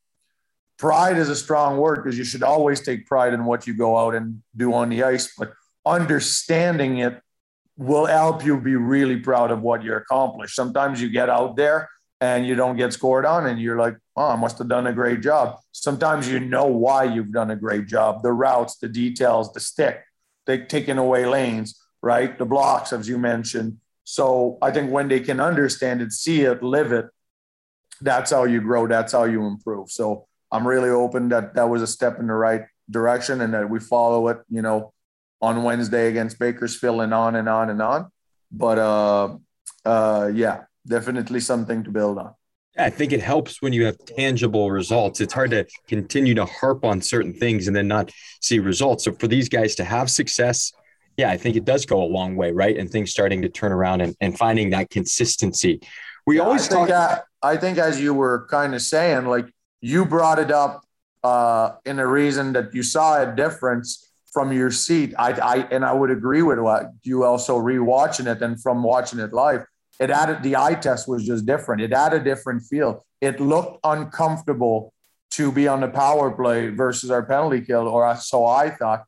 pride 0.78 1.18
is 1.18 1.30
a 1.30 1.36
strong 1.36 1.78
word 1.78 2.04
because 2.04 2.18
you 2.18 2.26
should 2.26 2.44
always 2.44 2.82
take 2.82 3.08
pride 3.08 3.34
in 3.34 3.46
what 3.46 3.66
you 3.66 3.74
go 3.74 3.98
out 3.98 4.14
and 4.14 4.44
do 4.58 4.74
on 4.74 4.90
the 4.90 5.02
ice 5.04 5.34
but 5.38 5.54
understanding 5.86 6.98
it 6.98 7.22
will 7.78 8.06
help 8.06 8.46
you 8.46 8.60
be 8.60 8.76
really 8.76 9.18
proud 9.18 9.52
of 9.52 9.62
what 9.62 9.84
you 9.84 9.94
accomplished. 9.96 10.56
Sometimes 10.56 11.02
you 11.02 11.10
get 11.10 11.30
out 11.30 11.56
there 11.56 11.90
and 12.26 12.46
you 12.48 12.56
don't 12.56 12.78
get 12.78 12.92
scored 12.92 13.26
on, 13.26 13.46
and 13.46 13.60
you're 13.60 13.78
like, 13.78 13.96
oh, 14.16 14.30
I 14.30 14.36
must 14.36 14.58
have 14.58 14.68
done 14.68 14.88
a 14.88 14.94
great 14.94 15.22
job. 15.22 15.60
Sometimes 15.72 16.28
you 16.28 16.40
know 16.40 16.66
why 16.66 17.04
you've 17.04 17.32
done 17.32 17.52
a 17.52 17.56
great 17.56 17.86
job 17.88 18.24
the 18.24 18.32
routes, 18.32 18.78
the 18.78 18.88
details, 18.88 19.54
the 19.54 19.60
stick, 19.60 19.96
they 20.48 20.58
taking 20.60 20.98
away 20.98 21.26
lanes, 21.26 21.70
right? 22.02 22.38
The 22.38 22.46
blocks, 22.46 22.94
as 22.94 23.08
you 23.08 23.18
mentioned. 23.18 23.78
So 24.04 24.58
I 24.62 24.72
think 24.72 24.92
when 24.92 25.08
they 25.08 25.20
can 25.20 25.40
understand 25.40 26.02
it, 26.02 26.12
see 26.12 26.42
it, 26.42 26.64
live 26.64 26.92
it, 26.92 27.08
that's 28.02 28.32
how 28.32 28.44
you 28.46 28.62
grow, 28.62 28.88
that's 28.88 29.14
how 29.14 29.26
you 29.26 29.46
improve. 29.46 29.90
So 29.92 30.28
I'm 30.52 30.68
really 30.68 30.90
open 30.90 31.30
that 31.30 31.54
that 31.56 31.70
was 31.70 31.82
a 31.82 31.88
step 31.88 32.20
in 32.20 32.28
the 32.28 32.34
right 32.34 32.64
direction 32.90 33.42
and 33.42 33.54
that 33.54 33.70
we 33.70 33.80
follow 33.80 34.28
it, 34.30 34.40
you 34.50 34.62
know, 34.62 34.94
on 35.42 35.64
Wednesday 35.64 36.08
against 36.08 36.40
Bakersfield 36.40 37.02
and 37.02 37.14
on 37.14 37.36
and 37.36 37.50
on 37.50 37.70
and 37.70 37.82
on. 37.82 38.12
But 38.52 38.78
uh, 38.80 39.38
uh, 39.84 40.32
yeah, 40.34 40.64
definitely 40.88 41.40
something 41.40 41.84
to 41.84 41.92
build 41.92 42.18
on. 42.18 42.34
I 42.78 42.90
think 42.90 43.14
it 43.14 43.22
helps 43.22 43.62
when 43.62 43.72
you 43.72 43.86
have 43.86 43.98
tangible 44.06 44.70
results. 44.70 45.22
It's 45.22 45.34
hard 45.34 45.52
to 45.52 45.66
continue 45.88 46.36
to 46.36 46.46
harp 46.46 46.84
on 46.84 47.02
certain 47.02 47.34
things 47.34 47.68
and 47.68 47.76
then 47.76 47.88
not 47.88 48.12
see 48.42 48.60
results. 48.60 49.06
So 49.06 49.14
for 49.14 49.28
these 49.28 49.48
guys 49.48 49.76
to 49.76 49.86
have 49.86 50.12
success, 50.12 50.74
yeah, 51.16 51.32
I 51.32 51.38
think 51.38 51.56
it 51.56 51.64
does 51.64 51.86
go 51.86 52.04
a 52.04 52.06
long 52.06 52.36
way, 52.36 52.52
right? 52.52 52.78
And 52.78 52.90
things 52.92 53.12
starting 53.12 53.42
to 53.44 53.50
turn 53.50 53.72
around 53.72 54.02
and, 54.02 54.16
and 54.20 54.38
finding 54.38 54.72
that 54.72 54.90
consistency. 54.90 55.80
We 56.28 56.38
yeah, 56.38 56.44
always 56.44 56.68
I 56.70 56.76
talk. 56.76 56.88
Think, 56.90 57.24
I 57.42 57.58
think, 57.58 57.78
as 57.78 58.02
you 58.02 58.14
were 58.14 58.48
kind 58.50 58.76
of 58.76 58.82
saying, 58.82 59.26
like 59.26 59.46
you 59.80 60.06
brought 60.06 60.40
it 60.40 60.52
up 60.52 60.84
uh, 61.24 61.76
in 61.86 62.00
a 62.00 62.08
reason 62.08 62.54
that 62.54 62.74
you 62.74 62.84
saw 62.84 63.22
a 63.22 63.34
difference 63.34 64.12
from 64.34 64.52
your 64.52 64.70
seat. 64.70 65.14
I, 65.18 65.32
I 65.32 65.58
and 65.72 65.86
I 65.86 65.94
would 65.94 66.12
agree 66.12 66.42
with 66.42 66.60
what 66.60 66.92
you 67.04 67.24
also 67.24 67.58
rewatching 67.58 68.28
it 68.28 68.42
and 68.42 68.62
from 68.62 68.84
watching 68.84 69.20
it 69.20 69.32
live. 69.32 69.66
It 70.00 70.10
added 70.10 70.44
the 70.44 70.56
eye 70.58 70.76
test 70.76 71.08
was 71.08 71.26
just 71.26 71.46
different. 71.46 71.82
It 71.82 71.94
had 71.94 72.14
a 72.14 72.20
different 72.20 72.64
feel. 72.64 73.06
It 73.22 73.40
looked 73.40 73.80
uncomfortable 73.84 74.94
to 75.32 75.52
be 75.52 75.68
on 75.68 75.82
the 75.82 75.88
power 75.88 76.32
play 76.32 76.70
versus 76.70 77.12
our 77.12 77.24
penalty 77.24 77.62
kill, 77.62 77.88
or 77.88 78.16
so 78.18 78.46
I 78.46 78.70
thought. 78.70 79.06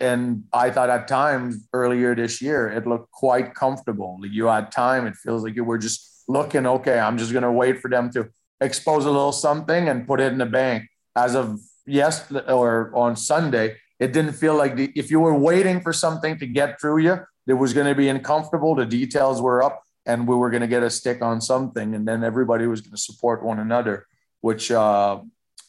And 0.00 0.44
I 0.52 0.70
thought 0.70 0.90
at 0.90 1.08
times 1.08 1.66
earlier 1.72 2.14
this 2.14 2.42
year, 2.42 2.68
it 2.68 2.86
looked 2.86 3.10
quite 3.12 3.54
comfortable. 3.54 4.18
You 4.22 4.46
had 4.46 4.70
time. 4.70 5.06
It 5.06 5.16
feels 5.16 5.42
like 5.42 5.56
you 5.56 5.64
were 5.64 5.78
just 5.78 6.24
looking, 6.28 6.66
okay, 6.66 6.98
I'm 6.98 7.16
just 7.16 7.32
going 7.32 7.44
to 7.44 7.52
wait 7.52 7.80
for 7.80 7.88
them 7.88 8.10
to 8.12 8.28
expose 8.60 9.04
a 9.04 9.10
little 9.10 9.32
something 9.32 9.88
and 9.88 10.06
put 10.06 10.20
it 10.20 10.32
in 10.32 10.38
the 10.38 10.46
bank. 10.46 10.88
As 11.16 11.34
of 11.34 11.58
yes 11.86 12.30
or 12.30 12.92
on 12.94 13.16
Sunday, 13.16 13.76
it 13.98 14.12
didn't 14.12 14.34
feel 14.34 14.54
like 14.54 14.76
the, 14.76 14.92
if 14.94 15.10
you 15.10 15.18
were 15.18 15.34
waiting 15.34 15.80
for 15.80 15.92
something 15.92 16.38
to 16.38 16.46
get 16.46 16.80
through 16.80 16.98
you, 16.98 17.18
it 17.46 17.54
was 17.54 17.72
going 17.72 17.86
to 17.86 17.94
be 17.94 18.08
uncomfortable. 18.08 18.74
The 18.74 18.86
details 18.86 19.40
were 19.40 19.62
up, 19.62 19.82
and 20.06 20.26
we 20.26 20.34
were 20.34 20.50
going 20.50 20.62
to 20.62 20.68
get 20.68 20.82
a 20.82 20.90
stick 20.90 21.22
on 21.22 21.40
something, 21.40 21.94
and 21.94 22.06
then 22.06 22.24
everybody 22.24 22.66
was 22.66 22.80
going 22.80 22.92
to 22.92 23.00
support 23.00 23.44
one 23.44 23.58
another. 23.58 24.06
Which, 24.40 24.70
uh, 24.70 25.20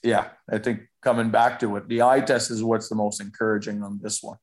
yeah, 0.02 0.30
I 0.50 0.58
think 0.58 0.82
coming 1.02 1.30
back 1.30 1.60
to 1.60 1.76
it, 1.76 1.88
the 1.88 2.04
eye 2.04 2.22
test 2.22 2.52
is 2.52 2.64
what's 2.64 2.90
the 2.90 2.96
most 2.96 3.20
encouraging 3.20 3.84
on 3.84 4.00
this 4.02 4.24
one. 4.24 4.38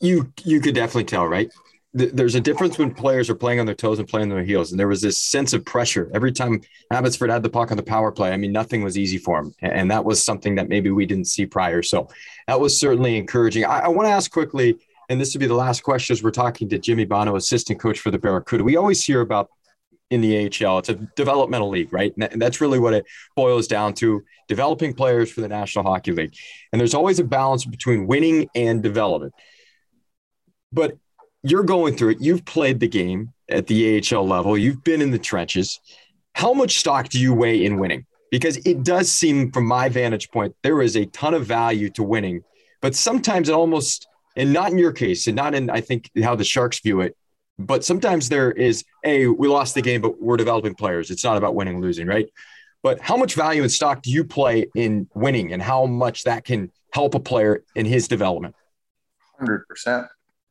You 0.00 0.32
you 0.44 0.60
could 0.60 0.74
definitely 0.74 1.04
tell, 1.04 1.26
right? 1.26 1.50
there's 1.92 2.36
a 2.36 2.40
difference 2.40 2.78
when 2.78 2.94
players 2.94 3.28
are 3.28 3.34
playing 3.34 3.58
on 3.58 3.66
their 3.66 3.74
toes 3.74 3.98
and 3.98 4.06
playing 4.06 4.30
on 4.30 4.36
their 4.36 4.44
heels. 4.44 4.70
And 4.70 4.78
there 4.78 4.86
was 4.86 5.00
this 5.00 5.18
sense 5.18 5.52
of 5.52 5.64
pressure 5.64 6.08
every 6.14 6.30
time 6.30 6.60
Abbotsford 6.92 7.30
had 7.30 7.42
the 7.42 7.50
puck 7.50 7.72
on 7.72 7.76
the 7.76 7.82
power 7.82 8.12
play. 8.12 8.30
I 8.30 8.36
mean, 8.36 8.52
nothing 8.52 8.84
was 8.84 8.96
easy 8.96 9.18
for 9.18 9.40
him. 9.40 9.52
And 9.60 9.90
that 9.90 10.04
was 10.04 10.24
something 10.24 10.54
that 10.54 10.68
maybe 10.68 10.90
we 10.90 11.04
didn't 11.04 11.26
see 11.26 11.46
prior. 11.46 11.82
So 11.82 12.08
that 12.46 12.60
was 12.60 12.78
certainly 12.78 13.16
encouraging. 13.16 13.64
I, 13.64 13.80
I 13.80 13.88
want 13.88 14.06
to 14.06 14.12
ask 14.12 14.30
quickly, 14.30 14.78
and 15.10 15.20
this 15.20 15.34
would 15.34 15.40
be 15.40 15.46
the 15.46 15.54
last 15.54 15.82
question 15.82 16.14
as 16.14 16.22
we're 16.22 16.30
talking 16.30 16.68
to 16.68 16.78
Jimmy 16.78 17.04
Bonneau, 17.04 17.34
assistant 17.34 17.80
coach 17.80 17.98
for 17.98 18.12
the 18.12 18.18
Barracuda. 18.18 18.62
We 18.62 18.76
always 18.76 19.04
hear 19.04 19.20
about 19.20 19.50
in 20.08 20.20
the 20.20 20.46
AHL. 20.46 20.78
It's 20.78 20.88
a 20.88 20.94
developmental 21.16 21.68
league, 21.68 21.92
right? 21.92 22.14
And 22.16 22.40
that's 22.40 22.60
really 22.60 22.78
what 22.78 22.94
it 22.94 23.04
boils 23.34 23.66
down 23.66 23.94
to 23.94 24.22
developing 24.48 24.94
players 24.94 25.30
for 25.30 25.40
the 25.40 25.48
National 25.48 25.84
Hockey 25.84 26.12
League. 26.12 26.34
And 26.72 26.80
there's 26.80 26.94
always 26.94 27.18
a 27.18 27.24
balance 27.24 27.64
between 27.64 28.06
winning 28.06 28.48
and 28.54 28.82
development. 28.82 29.34
But 30.72 30.96
you're 31.42 31.64
going 31.64 31.96
through 31.96 32.10
it. 32.10 32.20
You've 32.20 32.44
played 32.44 32.78
the 32.78 32.88
game 32.88 33.32
at 33.48 33.66
the 33.66 34.00
AHL 34.00 34.26
level, 34.26 34.56
you've 34.56 34.84
been 34.84 35.02
in 35.02 35.10
the 35.10 35.18
trenches. 35.18 35.80
How 36.34 36.52
much 36.54 36.78
stock 36.78 37.08
do 37.08 37.18
you 37.18 37.34
weigh 37.34 37.64
in 37.64 37.80
winning? 37.80 38.06
Because 38.30 38.58
it 38.58 38.84
does 38.84 39.10
seem, 39.10 39.50
from 39.50 39.66
my 39.66 39.88
vantage 39.88 40.30
point, 40.30 40.54
there 40.62 40.80
is 40.82 40.96
a 40.96 41.06
ton 41.06 41.34
of 41.34 41.46
value 41.46 41.90
to 41.90 42.04
winning, 42.04 42.44
but 42.80 42.94
sometimes 42.94 43.48
it 43.48 43.52
almost, 43.52 44.06
and 44.40 44.54
not 44.54 44.72
in 44.72 44.78
your 44.78 44.92
case, 44.92 45.26
and 45.26 45.36
not 45.36 45.54
in, 45.54 45.68
I 45.68 45.82
think, 45.82 46.10
how 46.22 46.34
the 46.34 46.44
Sharks 46.44 46.80
view 46.80 47.02
it, 47.02 47.14
but 47.58 47.84
sometimes 47.84 48.30
there 48.30 48.50
is 48.50 48.84
a 49.04 49.26
we 49.26 49.48
lost 49.48 49.74
the 49.74 49.82
game, 49.82 50.00
but 50.00 50.20
we're 50.20 50.38
developing 50.38 50.74
players. 50.74 51.10
It's 51.10 51.22
not 51.22 51.36
about 51.36 51.54
winning 51.54 51.82
losing, 51.82 52.06
right? 52.06 52.26
But 52.82 53.00
how 53.00 53.18
much 53.18 53.34
value 53.34 53.60
and 53.60 53.70
stock 53.70 54.00
do 54.00 54.10
you 54.10 54.24
play 54.24 54.66
in 54.74 55.08
winning, 55.14 55.52
and 55.52 55.60
how 55.60 55.84
much 55.84 56.24
that 56.24 56.44
can 56.44 56.72
help 56.94 57.14
a 57.14 57.20
player 57.20 57.62
in 57.74 57.84
his 57.84 58.08
development? 58.08 58.54
Hundred 59.38 59.68
percent. 59.68 60.06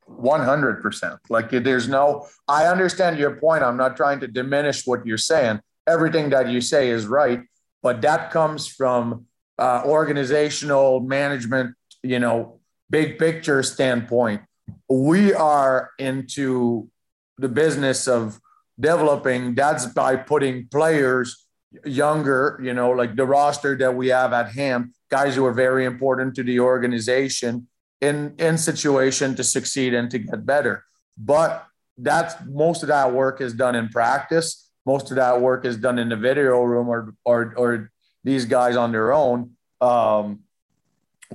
100%. 0.09 1.19
Like 1.29 1.51
there's 1.51 1.87
no, 1.87 2.27
I 2.47 2.65
understand 2.65 3.19
your 3.19 3.35
point. 3.35 3.63
I'm 3.63 3.77
not 3.77 3.95
trying 3.95 4.19
to 4.21 4.27
diminish 4.27 4.87
what 4.87 5.05
you're 5.05 5.19
saying. 5.19 5.59
Everything 5.85 6.31
that 6.31 6.49
you 6.49 6.61
say 6.61 6.89
is 6.89 7.05
right, 7.05 7.41
but 7.83 8.01
that 8.01 8.31
comes 8.31 8.65
from 8.67 9.27
uh, 9.59 9.83
organizational 9.85 11.01
management, 11.01 11.75
you 12.01 12.17
know, 12.17 12.58
big 12.89 13.17
picture 13.17 13.63
standpoint. 13.63 14.41
We 14.89 15.33
are 15.33 15.91
into 15.99 16.89
the 17.37 17.49
business 17.49 18.07
of 18.07 18.39
developing. 18.79 19.55
That's 19.55 19.85
by 19.85 20.15
putting 20.15 20.67
players 20.67 21.45
younger, 21.85 22.59
you 22.63 22.73
know, 22.73 22.91
like 22.91 23.15
the 23.15 23.25
roster 23.25 23.77
that 23.77 23.95
we 23.95 24.07
have 24.07 24.33
at 24.33 24.51
hand, 24.51 24.93
guys 25.09 25.35
who 25.35 25.45
are 25.45 25.53
very 25.53 25.85
important 25.85 26.35
to 26.35 26.43
the 26.43 26.59
organization 26.59 27.67
in 28.01 28.35
in 28.39 28.57
situation 28.57 29.35
to 29.35 29.43
succeed 29.43 29.93
and 29.93 30.09
to 30.11 30.19
get 30.19 30.45
better. 30.45 30.83
But 31.17 31.65
that's 31.97 32.35
most 32.45 32.81
of 32.81 32.87
that 32.89 33.13
work 33.13 33.41
is 33.41 33.53
done 33.53 33.75
in 33.75 33.89
practice. 33.89 34.69
Most 34.85 35.11
of 35.11 35.17
that 35.17 35.41
work 35.41 35.65
is 35.65 35.77
done 35.77 35.99
in 35.99 36.09
the 36.09 36.15
video 36.15 36.61
room 36.63 36.87
or 36.87 37.13
or 37.25 37.53
or 37.57 37.91
these 38.23 38.45
guys 38.45 38.75
on 38.75 38.91
their 38.91 39.11
own. 39.11 39.51
Um, 39.81 40.41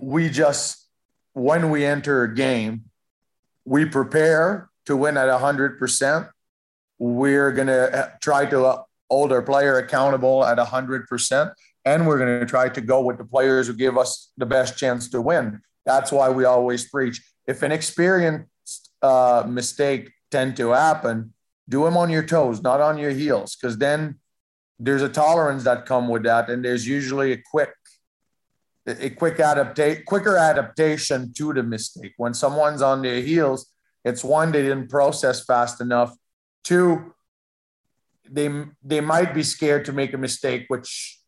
we 0.01 0.29
just 0.29 0.84
when 1.35 1.70
we 1.70 1.85
enter 1.85 2.25
a 2.25 2.35
game, 2.35 2.85
we 3.64 3.85
prepare 3.85 4.70
to 4.87 4.97
win 4.97 5.16
at 5.16 5.29
hundred 5.40 5.79
percent. 5.79 6.27
We're 6.99 7.53
gonna 7.53 8.12
try 8.20 8.47
to 8.47 8.85
hold 9.11 9.33
our 9.33 9.42
player 9.42 9.79
accountable 9.79 10.44
at 10.44 10.59
hundred 10.59 11.07
percent, 11.07 11.51
and 11.85 12.07
we're 12.07 12.18
gonna 12.18 12.47
try 12.47 12.68
to 12.68 12.81
go 12.81 13.03
with 13.03 13.18
the 13.18 13.25
players 13.25 13.66
who 13.66 13.75
give 13.75 13.99
us 13.99 14.33
the 14.37 14.47
best 14.47 14.79
chance 14.79 15.09
to 15.11 15.20
win. 15.20 15.61
That's 15.85 16.11
why 16.11 16.31
we 16.31 16.44
always 16.44 16.88
preach. 16.88 17.20
If 17.47 17.62
an 17.62 17.73
experienced 17.73 18.90
uh, 19.03 19.44
mistake 19.47 20.11
tend 20.31 20.57
to 20.57 20.70
happen, 20.70 21.35
do 21.68 21.85
them 21.85 21.97
on 21.97 22.11
your 22.11 22.23
toes, 22.23 22.62
not 22.62 22.81
on 22.81 22.97
your 22.97 23.11
heels, 23.11 23.57
because 23.57 23.77
then 23.77 24.16
there's 24.79 25.03
a 25.03 25.09
tolerance 25.09 25.64
that 25.64 25.87
come 25.87 26.09
with 26.09 26.23
that, 26.25 26.49
and 26.49 26.64
there's 26.64 26.87
usually 26.87 27.33
a 27.33 27.42
quick, 27.51 27.70
a 28.87 29.11
quick 29.11 29.40
adaptation, 29.40 30.03
quicker 30.07 30.37
adaptation 30.37 31.33
to 31.35 31.53
the 31.53 31.62
mistake. 31.62 32.12
When 32.16 32.35
someone's 32.35 32.83
on 32.83 33.03
their 33.03 33.20
heels, 33.20 33.70
it's 34.05 34.23
one 34.23 34.53
they 34.53 34.62
didn't 34.62 34.88
process 34.88 35.44
fast 35.44 35.81
enough. 35.81 36.14
Two, 36.62 37.14
they 38.31 38.51
they 38.83 39.01
might 39.01 39.35
be 39.35 39.42
scared 39.42 39.85
to 39.87 39.92
make 39.92 40.12
a 40.12 40.18
mistake, 40.18 40.64
which 40.68 41.18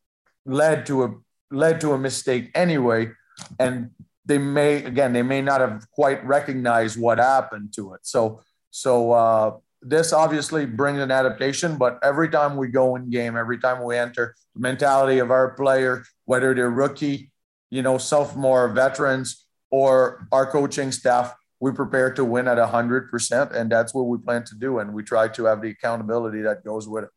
led 0.45 0.85
to 0.87 1.03
a 1.03 1.15
led 1.51 1.81
to 1.81 1.93
a 1.93 1.97
mistake 1.97 2.51
anyway, 2.53 3.11
and 3.59 3.89
they 4.25 4.37
may 4.37 4.83
again 4.83 5.13
they 5.13 5.23
may 5.23 5.41
not 5.41 5.61
have 5.61 5.89
quite 5.91 6.23
recognized 6.25 6.99
what 6.99 7.17
happened 7.17 7.73
to 7.75 7.93
it. 7.93 8.01
So 8.03 8.41
so 8.69 9.11
uh, 9.13 9.57
this 9.81 10.13
obviously 10.13 10.65
brings 10.65 10.99
an 10.99 11.11
adaptation, 11.11 11.77
but 11.77 11.99
every 12.03 12.29
time 12.29 12.57
we 12.57 12.67
go 12.67 12.95
in 12.95 13.09
game, 13.09 13.35
every 13.35 13.57
time 13.57 13.83
we 13.83 13.97
enter, 13.97 14.35
the 14.53 14.59
mentality 14.59 15.19
of 15.19 15.31
our 15.31 15.51
player, 15.51 16.03
whether 16.25 16.53
they're 16.53 16.69
rookie, 16.69 17.31
you 17.69 17.81
know, 17.81 17.97
sophomore, 17.97 18.69
veterans, 18.69 19.45
or 19.69 20.27
our 20.31 20.49
coaching 20.49 20.91
staff, 20.91 21.33
we 21.59 21.71
prepare 21.71 22.13
to 22.13 22.23
win 22.23 22.47
at 22.47 22.57
hundred 22.57 23.09
percent, 23.09 23.51
and 23.51 23.71
that's 23.71 23.93
what 23.93 24.03
we 24.03 24.17
plan 24.17 24.43
to 24.45 24.55
do. 24.55 24.79
And 24.79 24.93
we 24.93 25.03
try 25.03 25.27
to 25.27 25.45
have 25.45 25.61
the 25.61 25.69
accountability 25.69 26.41
that 26.41 26.63
goes 26.63 26.87
with 26.87 27.05
it. 27.05 27.09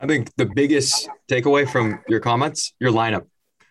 I 0.00 0.06
think 0.06 0.34
the 0.36 0.46
biggest 0.46 1.08
takeaway 1.30 1.68
from 1.68 2.00
your 2.08 2.20
comments, 2.20 2.74
your 2.78 2.92
lineup. 2.92 3.26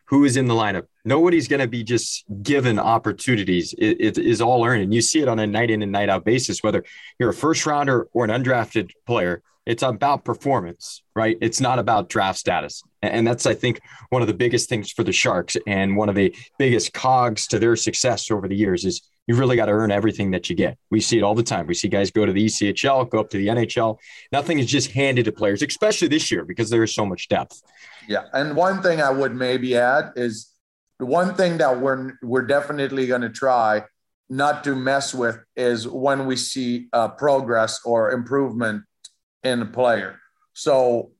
Who 0.08 0.26
is 0.26 0.38
in 0.38 0.48
the 0.48 0.54
lineup? 0.54 0.88
nobody's 1.08 1.48
going 1.48 1.62
to 1.62 1.68
be 1.68 1.84
just 1.84 2.26
given 2.44 2.78
opportunities. 2.78 3.74
It, 3.78 3.98
it 4.00 4.18
is 4.18 4.42
all 4.42 4.66
earned. 4.66 4.84
And 4.84 4.94
you 4.94 5.02
see 5.02 5.22
it 5.22 5.30
on 5.30 5.40
a 5.40 5.48
night 5.48 5.72
in 5.72 5.82
and 5.82 5.92
night 5.92 6.10
out 6.10 6.26
basis, 6.26 6.62
whether 6.62 6.84
you're 7.18 7.30
a 7.30 7.34
first 7.34 7.66
rounder 7.66 8.10
or 8.14 8.26
an 8.26 8.32
undrafted 8.32 8.92
player. 9.08 9.42
It's 9.66 9.84
about 9.84 10.24
performance, 10.24 11.02
right? 11.16 11.38
It's 11.42 11.60
not 11.60 11.80
about 11.80 12.10
draft 12.10 12.40
status. 12.40 12.84
And 13.02 13.26
that's, 13.28 13.46
I 13.46 13.54
think, 13.54 13.82
one 14.10 14.22
of 14.22 14.28
the 14.28 14.34
biggest 14.34 14.70
things 14.70 14.92
for 14.92 15.04
the 15.04 15.12
Sharks 15.12 15.58
and 15.66 15.98
one 15.98 16.10
of 16.10 16.16
the 16.16 16.34
biggest 16.58 16.94
cogs 16.94 17.48
to 17.48 17.60
their 17.60 17.76
success 17.76 18.30
over 18.32 18.48
the 18.48 18.56
years 18.56 18.86
is 18.86 19.02
you've 19.28 19.40
really 19.40 19.58
got 19.58 19.66
to 19.66 19.74
earn 19.74 19.92
everything 19.92 20.32
that 20.32 20.50
you 20.50 20.56
get. 20.56 20.78
We 20.90 21.02
see 21.02 21.18
it 21.18 21.24
all 21.24 21.36
the 21.36 21.44
time. 21.44 21.68
We 21.68 21.74
see 21.74 21.90
guys 21.90 22.12
go 22.12 22.26
to 22.26 22.32
the 22.32 22.46
ECHL, 22.46 23.10
go 23.10 23.20
up 23.20 23.30
to 23.32 23.38
the 23.38 23.48
NHL. 23.48 23.98
Nothing 24.32 24.60
is 24.60 24.68
just 24.68 24.92
handed 24.92 25.26
to 25.26 25.34
players, 25.34 25.62
especially 25.62 26.08
this 26.08 26.32
year 26.32 26.46
because 26.46 26.70
there 26.70 26.84
is 26.84 26.96
so 26.96 27.06
much 27.06 27.28
depth. 27.28 27.62
Yeah. 28.08 28.24
And 28.34 28.56
one 28.56 28.82
thing 28.82 29.02
I 29.02 29.10
would 29.10 29.36
maybe 29.36 29.76
add 29.76 30.14
is 30.16 30.50
the 31.00 31.06
one 31.06 31.36
thing 31.36 31.58
that 31.58 31.80
we're 31.80 32.14
we're 32.22 32.48
definitely 32.48 33.08
going 33.08 33.22
to 33.22 33.30
try 33.30 33.84
not 34.30 34.64
to 34.64 34.76
mess 34.76 35.14
with 35.14 35.40
is 35.56 35.88
when 35.88 36.26
we 36.26 36.36
see 36.36 36.88
uh, 36.94 37.10
progress 37.10 37.80
or 37.86 38.12
improvement 38.12 38.84
in 39.44 39.62
a 39.62 39.66
player. 39.66 40.20
So 40.54 41.12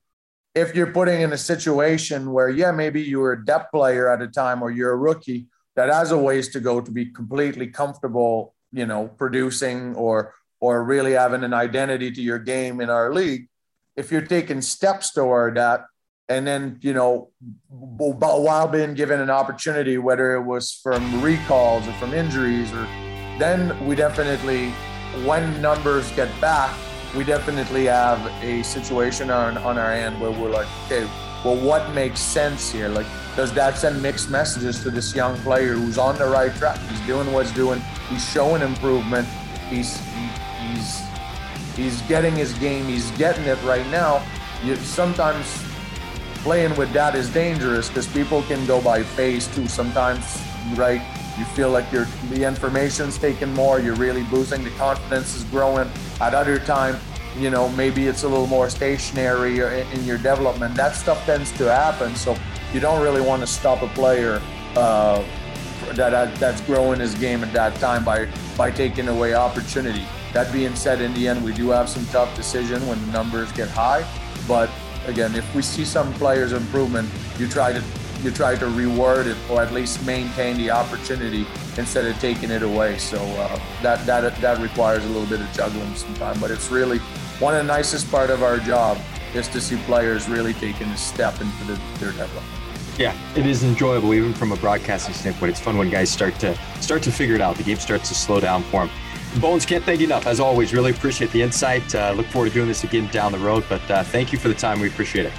if 0.54 0.74
you're 0.74 0.92
putting 0.92 1.20
in 1.20 1.32
a 1.32 1.38
situation 1.38 2.32
where 2.32 2.48
yeah 2.48 2.72
maybe 2.72 3.00
you 3.00 3.20
were 3.20 3.32
a 3.32 3.44
depth 3.44 3.70
player 3.70 4.08
at 4.08 4.22
a 4.22 4.28
time 4.28 4.62
or 4.62 4.70
you're 4.70 4.92
a 4.92 4.96
rookie 4.96 5.46
that 5.76 5.88
has 5.88 6.10
a 6.10 6.18
ways 6.18 6.48
to 6.48 6.60
go 6.60 6.80
to 6.80 6.90
be 6.90 7.06
completely 7.06 7.66
comfortable 7.66 8.54
you 8.72 8.86
know 8.86 9.08
producing 9.16 9.94
or 9.94 10.34
or 10.60 10.82
really 10.82 11.12
having 11.12 11.44
an 11.44 11.54
identity 11.54 12.10
to 12.10 12.20
your 12.20 12.38
game 12.38 12.80
in 12.80 12.90
our 12.90 13.12
league 13.12 13.48
if 13.96 14.10
you're 14.10 14.26
taking 14.36 14.60
steps 14.60 15.12
toward 15.12 15.56
that 15.56 15.84
and 16.28 16.46
then 16.46 16.78
you 16.80 16.92
know 16.92 17.30
while 17.68 18.68
being 18.68 18.94
given 18.94 19.20
an 19.20 19.30
opportunity 19.30 19.98
whether 19.98 20.34
it 20.34 20.42
was 20.42 20.72
from 20.82 21.22
recalls 21.22 21.86
or 21.88 21.92
from 21.94 22.12
injuries 22.12 22.72
or 22.72 22.84
then 23.38 23.86
we 23.86 23.94
definitely 23.94 24.70
when 25.24 25.60
numbers 25.62 26.10
get 26.12 26.28
back 26.40 26.76
we 27.16 27.24
definitely 27.24 27.86
have 27.86 28.20
a 28.42 28.62
situation 28.62 29.30
on, 29.30 29.56
on 29.58 29.78
our 29.78 29.92
end 29.92 30.20
where 30.20 30.30
we're 30.30 30.50
like 30.50 30.68
okay 30.86 31.08
well 31.44 31.56
what 31.56 31.94
makes 31.94 32.20
sense 32.20 32.70
here? 32.70 32.88
Like 32.88 33.06
does 33.36 33.52
that 33.54 33.78
send 33.78 34.02
mixed 34.02 34.30
messages 34.30 34.82
to 34.82 34.90
this 34.90 35.14
young 35.14 35.36
player 35.38 35.74
who's 35.74 35.98
on 35.98 36.18
the 36.18 36.26
right 36.26 36.52
track? 36.56 36.78
He's 36.90 37.00
doing 37.06 37.32
what's 37.32 37.52
doing. 37.52 37.80
He's 38.08 38.28
showing 38.28 38.62
improvement. 38.62 39.28
He's 39.70 39.96
he, 39.96 40.28
he's 40.66 41.00
he's 41.76 42.02
getting 42.02 42.34
his 42.34 42.52
game. 42.54 42.86
He's 42.86 43.10
getting 43.12 43.44
it 43.44 43.62
right 43.62 43.86
now. 43.90 44.26
You 44.64 44.74
sometimes 44.76 45.46
playing 46.42 46.74
with 46.76 46.92
that 46.92 47.14
is 47.14 47.30
dangerous 47.30 47.88
because 47.88 48.06
people 48.08 48.42
can 48.42 48.64
go 48.66 48.80
by 48.80 49.02
phase 49.02 49.46
too. 49.54 49.66
Sometimes, 49.68 50.42
right? 50.74 51.02
You 51.38 51.44
feel 51.44 51.70
like 51.70 51.90
your 51.92 52.06
the 52.30 52.44
information's 52.44 53.18
taken 53.18 53.52
more, 53.54 53.80
you're 53.80 53.94
really 53.94 54.24
boosting, 54.24 54.64
the 54.64 54.70
confidence 54.70 55.36
is 55.36 55.44
growing. 55.44 55.88
At 56.20 56.34
other 56.34 56.58
time, 56.58 56.98
you 57.36 57.50
know, 57.50 57.68
maybe 57.70 58.06
it's 58.06 58.24
a 58.24 58.28
little 58.28 58.46
more 58.46 58.68
stationary 58.68 59.60
in 59.60 60.04
your 60.04 60.16
development. 60.18 60.74
That 60.74 60.96
stuff 60.96 61.24
tends 61.26 61.52
to 61.58 61.72
happen. 61.72 62.16
So 62.16 62.36
you 62.72 62.80
don't 62.80 63.02
really 63.02 63.20
want 63.20 63.40
to 63.42 63.46
stop 63.46 63.82
a 63.82 63.88
player 63.88 64.42
uh, 64.76 65.24
that 65.94 66.34
that's 66.38 66.60
growing 66.62 67.00
his 67.00 67.14
game 67.14 67.42
at 67.44 67.52
that 67.52 67.74
time 67.76 68.04
by 68.04 68.28
by 68.56 68.70
taking 68.70 69.08
away 69.08 69.34
opportunity. 69.34 70.04
That 70.32 70.52
being 70.52 70.76
said, 70.76 71.00
in 71.00 71.14
the 71.14 71.26
end, 71.26 71.42
we 71.42 71.52
do 71.54 71.70
have 71.70 71.88
some 71.88 72.04
tough 72.06 72.34
decision 72.36 72.86
when 72.86 73.00
the 73.06 73.12
numbers 73.12 73.50
get 73.52 73.68
high, 73.68 74.06
but 74.46 74.68
again, 75.08 75.34
if 75.34 75.54
we 75.54 75.62
see 75.62 75.84
some 75.84 76.12
players 76.14 76.52
improvement, 76.52 77.08
you 77.38 77.48
try 77.48 77.72
to 77.72 77.82
you 78.22 78.32
try 78.32 78.56
to 78.56 78.66
reward 78.70 79.28
it 79.28 79.36
or 79.48 79.62
at 79.62 79.72
least 79.72 80.04
maintain 80.04 80.56
the 80.56 80.70
opportunity 80.70 81.46
instead 81.76 82.04
of 82.04 82.18
taking 82.18 82.50
it 82.50 82.62
away. 82.62 82.98
So 82.98 83.18
uh, 83.18 83.60
that 83.82 84.04
that 84.06 84.40
that 84.40 84.60
requires 84.60 85.04
a 85.04 85.08
little 85.08 85.28
bit 85.28 85.40
of 85.40 85.52
juggling 85.52 85.94
sometimes. 85.94 86.40
But 86.40 86.50
it's 86.50 86.70
really 86.70 86.98
one 87.38 87.54
of 87.54 87.64
the 87.64 87.72
nicest 87.72 88.10
part 88.10 88.30
of 88.30 88.42
our 88.42 88.58
job 88.58 88.98
is 89.34 89.48
to 89.48 89.60
see 89.60 89.76
players 89.86 90.28
really 90.28 90.54
taking 90.54 90.88
a 90.88 90.96
step 90.96 91.40
into 91.40 91.64
the, 91.64 91.80
their 91.98 92.12
development. 92.12 92.46
Yeah, 92.98 93.16
it 93.36 93.46
is 93.46 93.62
enjoyable 93.62 94.12
even 94.14 94.34
from 94.34 94.50
a 94.50 94.56
broadcasting 94.56 95.14
standpoint. 95.14 95.50
It's 95.50 95.60
fun 95.60 95.78
when 95.78 95.88
guys 95.88 96.10
start 96.10 96.38
to 96.40 96.58
start 96.80 97.02
to 97.04 97.12
figure 97.12 97.36
it 97.36 97.40
out. 97.40 97.56
The 97.56 97.62
game 97.62 97.76
starts 97.76 98.08
to 98.08 98.14
slow 98.14 98.40
down 98.40 98.64
for 98.64 98.86
them. 98.86 98.90
Bones, 99.40 99.64
can't 99.64 99.84
thank 99.84 100.00
you 100.00 100.06
enough. 100.06 100.26
As 100.26 100.40
always, 100.40 100.72
really 100.72 100.90
appreciate 100.90 101.30
the 101.30 101.42
insight. 101.42 101.94
Uh, 101.94 102.12
look 102.16 102.26
forward 102.26 102.48
to 102.48 102.54
doing 102.54 102.66
this 102.66 102.82
again 102.82 103.06
down 103.08 103.30
the 103.30 103.38
road. 103.38 103.64
But 103.68 103.88
uh, 103.90 104.02
thank 104.02 104.32
you 104.32 104.38
for 104.38 104.48
the 104.48 104.54
time. 104.54 104.80
We 104.80 104.88
appreciate 104.88 105.26
it. 105.26 105.32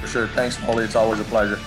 For 0.00 0.06
sure. 0.06 0.28
Thanks, 0.28 0.60
Molly. 0.62 0.84
It's 0.84 0.96
always 0.96 1.20
a 1.20 1.24
pleasure. 1.24 1.58